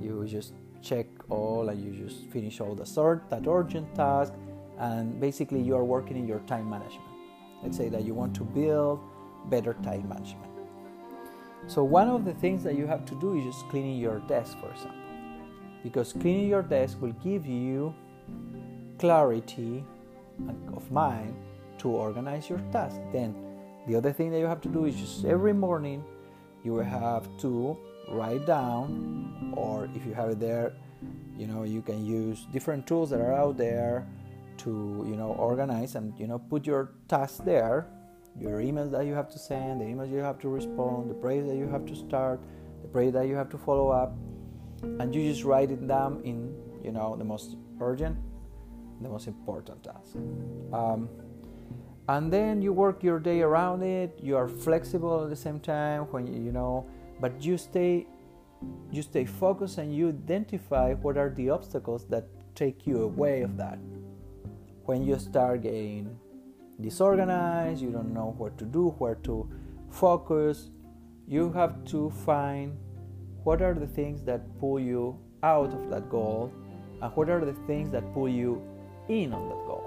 you 0.00 0.24
just 0.26 0.52
check 0.82 1.06
all 1.30 1.70
and 1.70 1.82
you 1.82 1.92
just 2.06 2.26
finish 2.26 2.60
all 2.60 2.74
the 2.74 2.84
sort 2.84 3.30
that 3.30 3.46
urgent 3.46 3.94
task 3.94 4.34
and 4.78 5.20
basically 5.20 5.60
you 5.60 5.74
are 5.76 5.84
working 5.84 6.16
in 6.16 6.26
your 6.26 6.40
time 6.40 6.68
management. 6.68 7.08
Let's 7.62 7.76
say 7.76 7.88
that 7.88 8.04
you 8.04 8.14
want 8.14 8.34
to 8.36 8.44
build 8.44 9.00
better 9.50 9.74
time 9.82 10.08
management. 10.08 10.50
So 11.66 11.82
one 11.82 12.08
of 12.08 12.24
the 12.24 12.34
things 12.34 12.62
that 12.64 12.76
you 12.76 12.86
have 12.86 13.04
to 13.06 13.14
do 13.20 13.38
is 13.38 13.44
just 13.44 13.68
cleaning 13.68 13.98
your 13.98 14.18
desk, 14.20 14.58
for 14.60 14.70
example, 14.70 14.98
because 15.82 16.12
cleaning 16.12 16.48
your 16.48 16.62
desk 16.62 17.00
will 17.00 17.16
give 17.24 17.46
you 17.46 17.94
clarity 18.98 19.84
of 20.76 20.90
mind 20.90 21.34
to 21.78 21.88
organize 21.88 22.50
your 22.50 22.60
task. 22.70 23.00
Then 23.12 23.34
the 23.86 23.96
other 23.96 24.12
thing 24.12 24.30
that 24.32 24.38
you 24.38 24.46
have 24.46 24.60
to 24.62 24.68
do 24.68 24.84
is 24.84 24.94
just 24.94 25.24
every 25.24 25.52
morning 25.52 26.04
you 26.64 26.72
will 26.72 26.84
have 26.84 27.26
to 27.40 27.76
write 28.10 28.46
down, 28.46 29.54
or 29.56 29.88
if 29.94 30.04
you 30.06 30.12
have 30.14 30.30
it 30.30 30.40
there, 30.40 30.72
you 31.36 31.46
know 31.46 31.64
you 31.64 31.82
can 31.82 32.04
use 32.04 32.46
different 32.52 32.86
tools 32.86 33.10
that 33.10 33.20
are 33.20 33.32
out 33.32 33.56
there 33.56 34.06
to 34.58 35.04
you 35.08 35.16
know 35.16 35.34
organize 35.38 35.94
and 35.94 36.18
you 36.18 36.26
know 36.26 36.38
put 36.38 36.66
your 36.66 36.92
tasks 37.08 37.38
there 37.44 37.86
your 38.38 38.60
emails 38.60 38.90
that 38.90 39.06
you 39.06 39.14
have 39.14 39.30
to 39.30 39.38
send 39.38 39.80
the 39.80 39.84
emails 39.84 40.10
you 40.10 40.18
have 40.18 40.38
to 40.38 40.48
respond 40.48 41.10
the 41.10 41.14
praise 41.14 41.46
that 41.46 41.56
you 41.56 41.68
have 41.68 41.86
to 41.86 41.94
start 41.94 42.40
the 42.82 42.88
praise 42.88 43.12
that 43.12 43.26
you 43.26 43.34
have 43.34 43.48
to 43.48 43.58
follow 43.58 43.88
up 43.88 44.16
and 44.82 45.14
you 45.14 45.30
just 45.30 45.44
write 45.44 45.70
it 45.70 45.86
down 45.86 46.20
in 46.24 46.54
you 46.82 46.92
know 46.92 47.16
the 47.16 47.24
most 47.24 47.56
urgent 47.80 48.16
the 49.00 49.08
most 49.08 49.26
important 49.26 49.82
task. 49.82 50.14
Um, 50.72 51.08
and 52.08 52.32
then 52.32 52.62
you 52.62 52.72
work 52.72 53.02
your 53.02 53.18
day 53.18 53.40
around 53.40 53.82
it 53.82 54.18
you 54.22 54.36
are 54.36 54.48
flexible 54.48 55.24
at 55.24 55.30
the 55.30 55.36
same 55.36 55.58
time 55.58 56.02
when 56.12 56.26
you, 56.26 56.42
you 56.42 56.52
know 56.52 56.86
but 57.20 57.42
you 57.42 57.56
stay 57.56 58.06
you 58.90 59.02
stay 59.02 59.24
focused 59.24 59.78
and 59.78 59.94
you 59.94 60.08
identify 60.08 60.94
what 60.94 61.16
are 61.16 61.30
the 61.30 61.50
obstacles 61.50 62.06
that 62.06 62.26
take 62.54 62.86
you 62.86 63.02
away 63.02 63.42
of 63.42 63.56
that. 63.56 63.78
When 64.84 65.02
you 65.02 65.18
start 65.18 65.62
getting 65.62 66.18
disorganized 66.80 67.80
you 67.80 67.90
don't 67.90 68.12
know 68.12 68.34
what 68.38 68.58
to 68.58 68.64
do 68.64 68.94
where 68.98 69.14
to 69.16 69.48
focus. 69.90 70.70
You 71.26 71.52
have 71.52 71.84
to 71.86 72.10
find 72.10 72.76
what 73.44 73.62
are 73.62 73.74
the 73.74 73.86
things 73.86 74.22
that 74.24 74.42
pull 74.58 74.80
you 74.80 75.18
out 75.42 75.72
of 75.72 75.90
that 75.90 76.10
goal 76.10 76.52
and 77.00 77.14
what 77.16 77.30
are 77.30 77.44
the 77.44 77.54
things 77.66 77.90
that 77.90 78.12
pull 78.12 78.28
you 78.28 78.62
in 79.08 79.32
on 79.32 79.48
that 79.48 79.66
goal. 79.66 79.84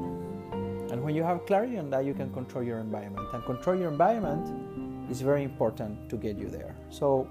And 0.91 1.03
when 1.03 1.15
you 1.15 1.23
have 1.23 1.45
clarity 1.45 1.77
on 1.77 1.89
that 1.89 2.05
you 2.05 2.13
can 2.13 2.31
control 2.33 2.63
your 2.63 2.79
environment. 2.79 3.27
And 3.33 3.43
control 3.45 3.77
your 3.77 3.91
environment 3.91 5.11
is 5.11 5.21
very 5.21 5.43
important 5.43 6.09
to 6.09 6.17
get 6.17 6.37
you 6.37 6.49
there. 6.49 6.75
So 6.89 7.27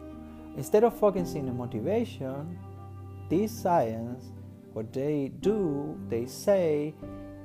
instead 0.57 0.85
of 0.85 0.99
focusing 0.99 1.49
on 1.49 1.57
motivation 1.57 2.59
this 3.29 3.51
science 3.51 4.25
what 4.73 4.93
they 4.93 5.33
do 5.41 5.99
they 6.09 6.27
say 6.27 6.95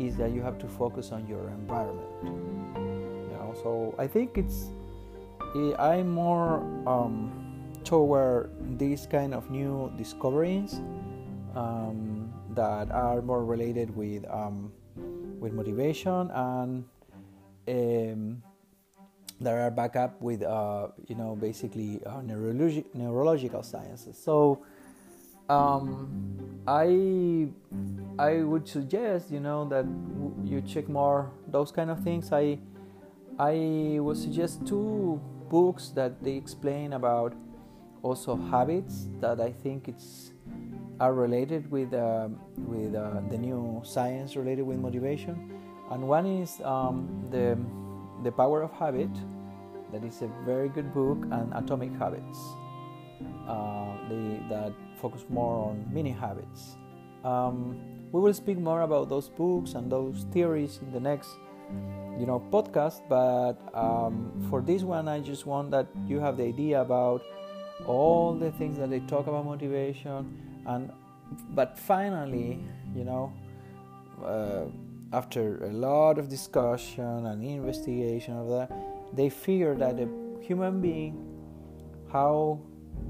is 0.07 0.17
that 0.17 0.31
you 0.31 0.41
have 0.41 0.57
to 0.59 0.67
focus 0.67 1.11
on 1.11 1.27
your 1.27 1.49
environment. 1.49 2.09
You 2.23 3.37
know, 3.37 3.53
so 3.61 3.95
I 3.97 4.07
think 4.07 4.37
it's 4.37 4.69
I'm 5.77 6.09
more 6.09 6.63
um, 6.87 7.31
toward 7.83 8.51
these 8.79 9.05
kind 9.05 9.33
of 9.33 9.49
new 9.51 9.91
discoveries 9.97 10.79
um, 11.55 12.31
that 12.55 12.89
are 12.91 13.21
more 13.21 13.43
related 13.43 13.95
with 13.95 14.23
um, 14.29 14.71
with 15.39 15.53
motivation 15.53 16.31
and 16.31 16.85
um, 17.67 18.43
that 19.41 19.53
are 19.53 19.71
back 19.71 19.95
up 19.95 20.21
with 20.21 20.43
uh, 20.43 20.87
you 21.07 21.15
know 21.15 21.35
basically 21.35 21.99
uh, 22.05 22.21
neurologi- 22.21 22.85
neurological 22.93 23.63
sciences. 23.63 24.17
So 24.17 24.63
um, 25.49 26.50
I 26.67 27.47
I 28.19 28.43
would 28.43 28.67
suggest 28.67 29.31
you 29.31 29.39
know 29.39 29.65
that 29.69 29.85
you 30.43 30.61
check 30.61 30.87
more 30.89 31.31
those 31.47 31.71
kind 31.71 31.89
of 31.89 32.03
things. 32.03 32.31
I 32.31 32.59
I 33.39 33.97
would 33.99 34.17
suggest 34.17 34.65
two 34.65 35.19
books 35.49 35.89
that 35.95 36.23
they 36.23 36.33
explain 36.33 36.93
about 36.93 37.33
also 38.03 38.35
habits 38.35 39.09
that 39.19 39.39
I 39.41 39.51
think 39.51 39.87
it's 39.87 40.31
are 40.99 41.13
related 41.13 41.69
with 41.71 41.93
uh, 41.93 42.29
with 42.57 42.93
uh, 42.95 43.21
the 43.29 43.37
new 43.37 43.81
science 43.83 44.35
related 44.35 44.63
with 44.63 44.77
motivation, 44.77 45.51
and 45.89 46.07
one 46.07 46.25
is 46.25 46.61
um, 46.61 47.09
the 47.31 47.57
the 48.23 48.31
power 48.31 48.61
of 48.61 48.71
habit. 48.71 49.09
That 49.91 50.05
is 50.05 50.21
a 50.21 50.29
very 50.45 50.69
good 50.69 50.93
book, 50.93 51.17
and 51.31 51.51
Atomic 51.53 51.91
Habits. 51.99 52.39
Uh, 53.47 53.97
the, 54.07 54.39
that 54.49 54.73
focus 55.01 55.25
more 55.29 55.69
on 55.69 55.85
mini 55.91 56.11
habits. 56.11 56.77
Um, 57.23 57.79
we 58.11 58.19
will 58.19 58.33
speak 58.33 58.57
more 58.57 58.81
about 58.81 59.09
those 59.09 59.29
books 59.29 59.73
and 59.73 59.91
those 59.91 60.25
theories 60.31 60.79
in 60.81 60.91
the 60.91 60.99
next, 60.99 61.29
you 62.19 62.25
know, 62.25 62.43
podcast. 62.51 63.01
But 63.09 63.55
um, 63.73 64.31
for 64.49 64.61
this 64.61 64.83
one, 64.83 65.07
I 65.07 65.19
just 65.19 65.45
want 65.45 65.71
that 65.71 65.87
you 66.05 66.19
have 66.19 66.37
the 66.37 66.43
idea 66.43 66.81
about 66.81 67.23
all 67.85 68.33
the 68.33 68.51
things 68.51 68.77
that 68.77 68.89
they 68.89 68.99
talk 69.01 69.27
about 69.27 69.45
motivation, 69.45 70.37
and 70.67 70.91
but 71.55 71.79
finally, 71.79 72.59
you 72.93 73.05
know, 73.05 73.33
uh, 74.23 74.65
after 75.13 75.63
a 75.65 75.71
lot 75.71 76.19
of 76.19 76.29
discussion 76.29 77.25
and 77.25 77.43
investigation 77.43 78.35
of 78.37 78.49
that, 78.49 78.71
they 79.13 79.29
figure 79.29 79.75
that 79.75 79.99
a 79.99 80.07
human 80.41 80.81
being, 80.81 81.15
how 82.11 82.59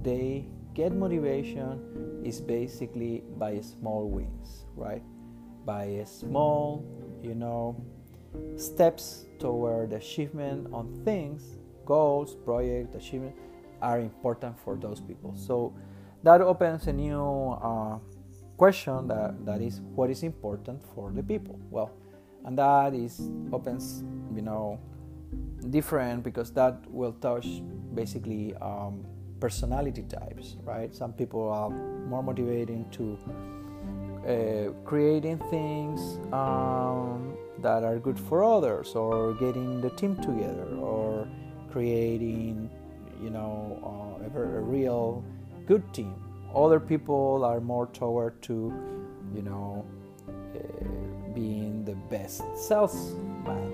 they 0.03 0.45
get 0.73 0.93
motivation 0.93 2.21
is 2.23 2.39
basically 2.39 3.23
by 3.37 3.59
small 3.61 4.09
wins, 4.09 4.65
right? 4.75 5.03
By 5.65 6.03
small, 6.05 6.85
you 7.21 7.35
know, 7.35 7.75
steps 8.55 9.25
toward 9.39 9.93
achievement 9.93 10.67
on 10.73 11.01
things, 11.03 11.57
goals, 11.85 12.35
project, 12.35 12.95
achievement 12.95 13.35
are 13.81 13.99
important 13.99 14.57
for 14.59 14.75
those 14.75 15.01
people. 15.01 15.33
So 15.35 15.73
that 16.23 16.41
opens 16.41 16.87
a 16.87 16.93
new 16.93 17.57
uh, 17.61 17.97
question 18.57 19.07
that, 19.07 19.45
that 19.45 19.61
is 19.61 19.81
what 19.95 20.09
is 20.09 20.23
important 20.23 20.81
for 20.93 21.11
the 21.11 21.23
people. 21.23 21.59
Well, 21.69 21.91
and 22.45 22.57
that 22.57 22.93
is 22.93 23.29
opens, 23.51 24.03
you 24.33 24.41
know, 24.41 24.79
different 25.69 26.23
because 26.23 26.51
that 26.53 26.79
will 26.89 27.13
touch 27.13 27.47
basically 27.93 28.55
um, 28.61 29.05
personality 29.41 30.03
types, 30.03 30.55
right? 30.63 30.93
Some 30.95 31.13
people 31.13 31.49
are 31.49 31.69
more 31.69 32.23
motivating 32.23 32.85
to 32.91 33.17
uh, 34.21 34.71
creating 34.85 35.39
things 35.49 35.99
um, 36.31 37.35
that 37.59 37.83
are 37.83 37.97
good 37.97 38.19
for 38.19 38.43
others, 38.43 38.93
or 38.95 39.33
getting 39.33 39.81
the 39.81 39.89
team 39.89 40.15
together, 40.17 40.67
or 40.77 41.27
creating, 41.71 42.69
you 43.21 43.31
know, 43.31 43.81
uh, 43.83 44.39
a, 44.39 44.43
a 44.43 44.61
real 44.61 45.23
good 45.65 45.83
team. 45.91 46.13
Other 46.55 46.79
people 46.79 47.43
are 47.43 47.59
more 47.59 47.87
toward 47.87 48.41
to, 48.43 48.71
you 49.33 49.41
know, 49.41 49.85
uh, 50.29 51.33
being 51.33 51.83
the 51.83 51.95
best 52.13 52.43
salesman, 52.55 53.73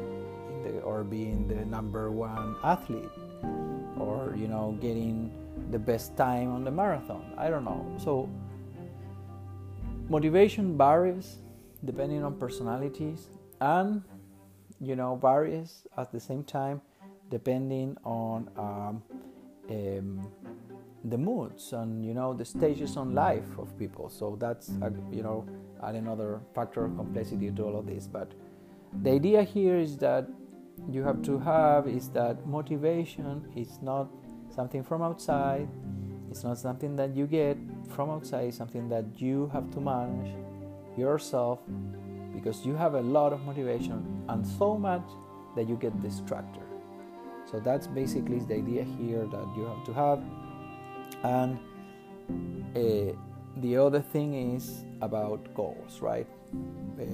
or 0.84 1.04
being 1.04 1.48
the 1.48 1.66
number 1.66 2.10
one 2.12 2.56
athlete, 2.64 3.12
or 4.00 4.34
you 4.38 4.48
know, 4.48 4.78
getting 4.80 5.32
the 5.72 5.80
best 5.80 6.16
time 6.18 6.52
on 6.52 6.64
the 6.64 6.72
marathon. 6.72 7.34
I 7.38 7.50
don't 7.50 7.66
know. 7.66 7.86
So 7.98 8.30
motivation 10.10 10.78
varies 10.78 11.38
depending 11.86 12.24
on 12.24 12.36
personalities 12.36 13.30
and 13.62 14.02
you 14.80 14.96
know 14.96 15.16
varies 15.16 15.86
at 15.98 16.12
the 16.12 16.20
same 16.20 16.44
time 16.44 16.82
depending 17.30 17.98
on 18.04 18.50
um, 18.58 19.04
um, 19.70 20.32
the 21.06 21.18
moods 21.18 21.74
and 21.74 22.06
you 22.06 22.14
know 22.14 22.34
the 22.34 22.46
stages 22.46 22.98
on 22.98 23.14
life 23.14 23.58
of 23.58 23.78
people 23.78 24.10
so 24.10 24.38
that's 24.40 24.72
uh, 24.82 24.90
you 25.12 25.24
know 25.24 25.46
another 25.84 26.40
factor 26.56 26.86
of 26.86 26.96
complexity 26.96 27.52
to 27.52 27.64
all 27.64 27.78
of 27.78 27.86
this 27.86 28.08
but 28.08 28.32
the 29.04 29.12
idea 29.12 29.44
here 29.44 29.78
is 29.78 29.98
that 29.98 30.28
you 30.90 31.04
have 31.04 31.22
to 31.22 31.38
have 31.40 31.88
is 31.88 32.10
that 32.10 32.46
motivation 32.48 33.46
is 33.56 33.80
not 33.82 34.10
something 34.58 34.84
from 34.84 35.04
outside. 35.04 35.68
It's 36.32 36.44
not 36.44 36.58
something 36.58 36.96
that 36.96 37.16
you 37.16 37.28
get 37.28 37.58
from 37.96 38.10
outside, 38.10 38.46
it's 38.50 38.58
something 38.58 38.90
that 38.90 39.06
you 39.22 39.50
have 39.54 39.70
to 39.76 39.80
manage 39.80 40.32
yourself 40.98 41.60
because 42.34 42.66
you 42.66 42.76
have 42.76 42.96
a 42.96 43.02
lot 43.18 43.34
of 43.34 43.40
motivation 43.46 44.00
and 44.30 44.46
so 44.60 44.76
much 44.78 45.08
that 45.56 45.70
you 45.70 45.76
get 45.76 45.94
distracted. 46.02 46.68
So 47.50 47.60
that's 47.60 47.88
basically 47.88 48.40
the 48.40 48.56
idea 48.56 48.84
here 48.84 49.26
that 49.36 49.48
you 49.56 49.64
have 49.72 49.84
to 49.90 49.94
have. 49.94 50.20
And 51.24 51.52
uh, 52.76 53.14
the 53.58 53.78
other 53.78 54.02
thing 54.02 54.56
is 54.56 54.84
about 55.02 55.54
goals, 55.54 56.02
right? 56.02 56.28
Uh, 57.00 57.06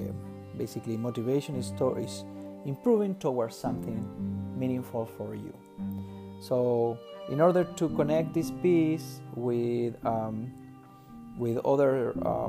basically, 0.56 0.96
motivation 0.96 1.56
is, 1.56 1.72
to- 1.78 1.96
is 1.96 2.24
improving 2.64 3.14
towards 3.16 3.54
something 3.54 4.00
meaningful 4.58 5.04
for 5.04 5.34
you. 5.34 5.54
So 6.40 6.98
in 7.28 7.40
order 7.40 7.64
to 7.64 7.88
connect 7.90 8.34
this 8.34 8.50
piece 8.62 9.20
with 9.34 9.94
um, 10.04 10.52
with 11.38 11.58
other 11.64 12.14
uh, 12.24 12.48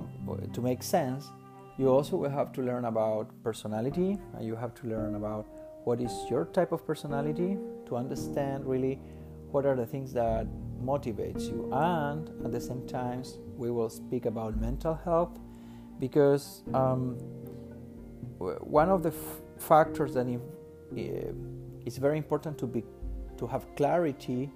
to 0.54 0.62
make 0.62 0.84
sense 0.84 1.32
You 1.78 1.90
also 1.90 2.16
will 2.16 2.30
have 2.30 2.54
to 2.54 2.62
learn 2.62 2.86
about 2.86 3.28
personality, 3.44 4.18
and 4.34 4.46
you 4.46 4.56
have 4.56 4.74
to 4.76 4.88
learn 4.88 5.16
about 5.16 5.46
what 5.84 6.00
is 6.00 6.12
your 6.30 6.46
type 6.46 6.72
of 6.72 6.88
personality 6.88 7.58
to 7.88 7.98
understand 7.98 8.66
really 8.66 9.00
what 9.52 9.66
are 9.66 9.76
the 9.76 9.86
things 9.86 10.14
that 10.14 10.48
motivates 10.82 11.50
you. 11.50 11.70
And 11.74 12.30
at 12.46 12.52
the 12.52 12.62
same 12.62 12.88
time 12.88 13.24
we 13.58 13.72
will 13.72 13.90
speak 13.90 14.26
about 14.26 14.60
mental 14.60 14.96
health 14.96 15.38
because 16.00 16.64
um, 16.74 17.18
one 18.40 18.90
of 18.90 19.04
the 19.04 19.10
f- 19.10 19.42
factors 19.60 20.14
that 20.14 20.28
is 20.96 21.98
very 21.98 22.18
important 22.18 22.58
to 22.60 22.68
be 22.68 22.84
to 23.38 23.48
have 23.48 23.64
clarity 23.76 24.50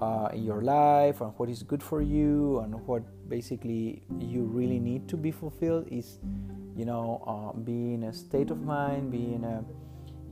uh, 0.00 0.28
in 0.32 0.44
your 0.44 0.62
life 0.62 1.20
and 1.20 1.32
what 1.36 1.48
is 1.48 1.62
good 1.62 1.82
for 1.82 2.02
you 2.02 2.60
and 2.60 2.74
what 2.86 3.02
basically 3.28 4.02
you 4.18 4.44
really 4.44 4.78
need 4.78 5.08
to 5.08 5.16
be 5.16 5.30
fulfilled 5.30 5.86
is 5.90 6.18
you 6.76 6.84
know 6.84 7.22
uh, 7.26 7.56
be 7.58 7.94
in 7.94 8.04
a 8.04 8.12
state 8.12 8.50
of 8.50 8.62
mind 8.62 9.10
be 9.10 9.34
in 9.34 9.44
a 9.44 9.64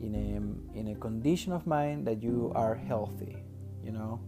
in 0.03 0.15
a 0.15 0.79
in 0.79 0.89
a 0.89 0.95
condition 0.97 1.53
of 1.53 1.67
mind 1.67 2.07
that 2.07 2.23
you 2.23 2.53
are 2.55 2.75
healthy 2.75 3.45
you 3.85 3.93
know. 3.93 4.21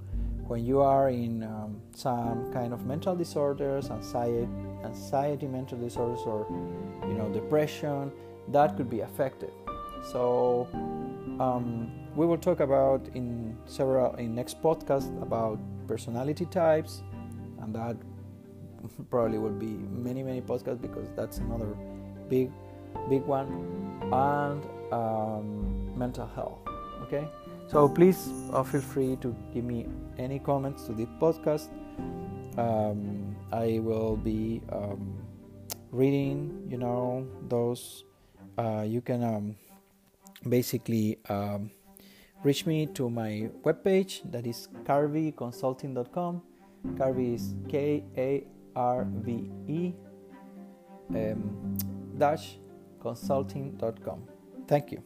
When 0.47 0.64
you 0.64 0.81
are 0.81 1.11
in 1.11 1.43
um, 1.43 1.81
some 1.93 2.53
kind 2.53 2.72
of 2.72 2.87
mental 2.87 3.16
disorders 3.16 3.91
anxiety 3.91 4.47
anxiety 4.85 5.49
mental 5.49 5.77
disorders 5.77 6.20
or 6.24 6.47
you 7.09 7.14
know 7.14 7.29
depression 7.33 8.12
that 8.49 8.77
could 8.77 8.89
be 8.89 9.01
affected. 9.01 9.51
So 10.12 10.68
um, 11.41 11.91
we 12.17 12.27
will 12.27 12.39
talk 12.39 12.61
about 12.61 13.07
in 13.14 13.57
several 13.67 14.14
in 14.14 14.35
next 14.35 14.62
podcast 14.62 15.11
about 15.23 15.59
personality 15.87 16.47
types 16.47 17.03
and 17.61 17.75
that 17.75 17.97
probably 19.11 19.39
will 19.39 19.51
be 19.51 19.77
many 20.07 20.23
many 20.23 20.41
podcasts 20.41 20.81
because 20.81 21.09
that's 21.14 21.39
another 21.39 21.77
big 22.29 22.51
big 23.09 23.23
one 23.23 23.47
and 24.12 24.64
um, 24.93 25.99
mental 25.99 26.27
health 26.27 26.59
okay 27.03 27.29
so 27.69 27.89
please 27.89 28.31
uh, 28.53 28.62
feel 28.62 28.81
free 28.81 29.17
to 29.17 29.35
give 29.53 29.64
me 29.64 29.87
any 30.19 30.39
comments 30.39 30.85
to 30.85 30.93
the 30.93 31.07
podcast. 31.21 31.69
Um, 32.57 33.35
I 33.53 33.81
will 33.83 34.17
be 34.17 34.62
um, 34.71 35.19
reading, 35.91 36.69
you 36.71 36.79
know, 36.79 37.27
those. 37.49 38.05
Uh, 38.57 38.85
you 38.87 39.01
can 39.01 39.23
um, 39.23 39.57
basically 40.49 41.19
um, 41.29 41.71
reach 42.47 42.64
me 42.64 42.86
to 42.86 43.11
my 43.11 43.51
webpage 43.64 44.22
that 44.30 44.47
is 44.47 44.68
carvyconsulting.com. 44.84 46.42
Carvey 46.94 47.34
is 47.34 47.55
K 47.68 48.05
A 48.16 48.47
R 48.76 49.05
V 49.24 49.51
E 49.66 49.92
um, 51.11 51.76
dash 52.16 52.59
consulting.com. 53.03 54.22
Thank 54.68 54.92
you. 54.92 55.03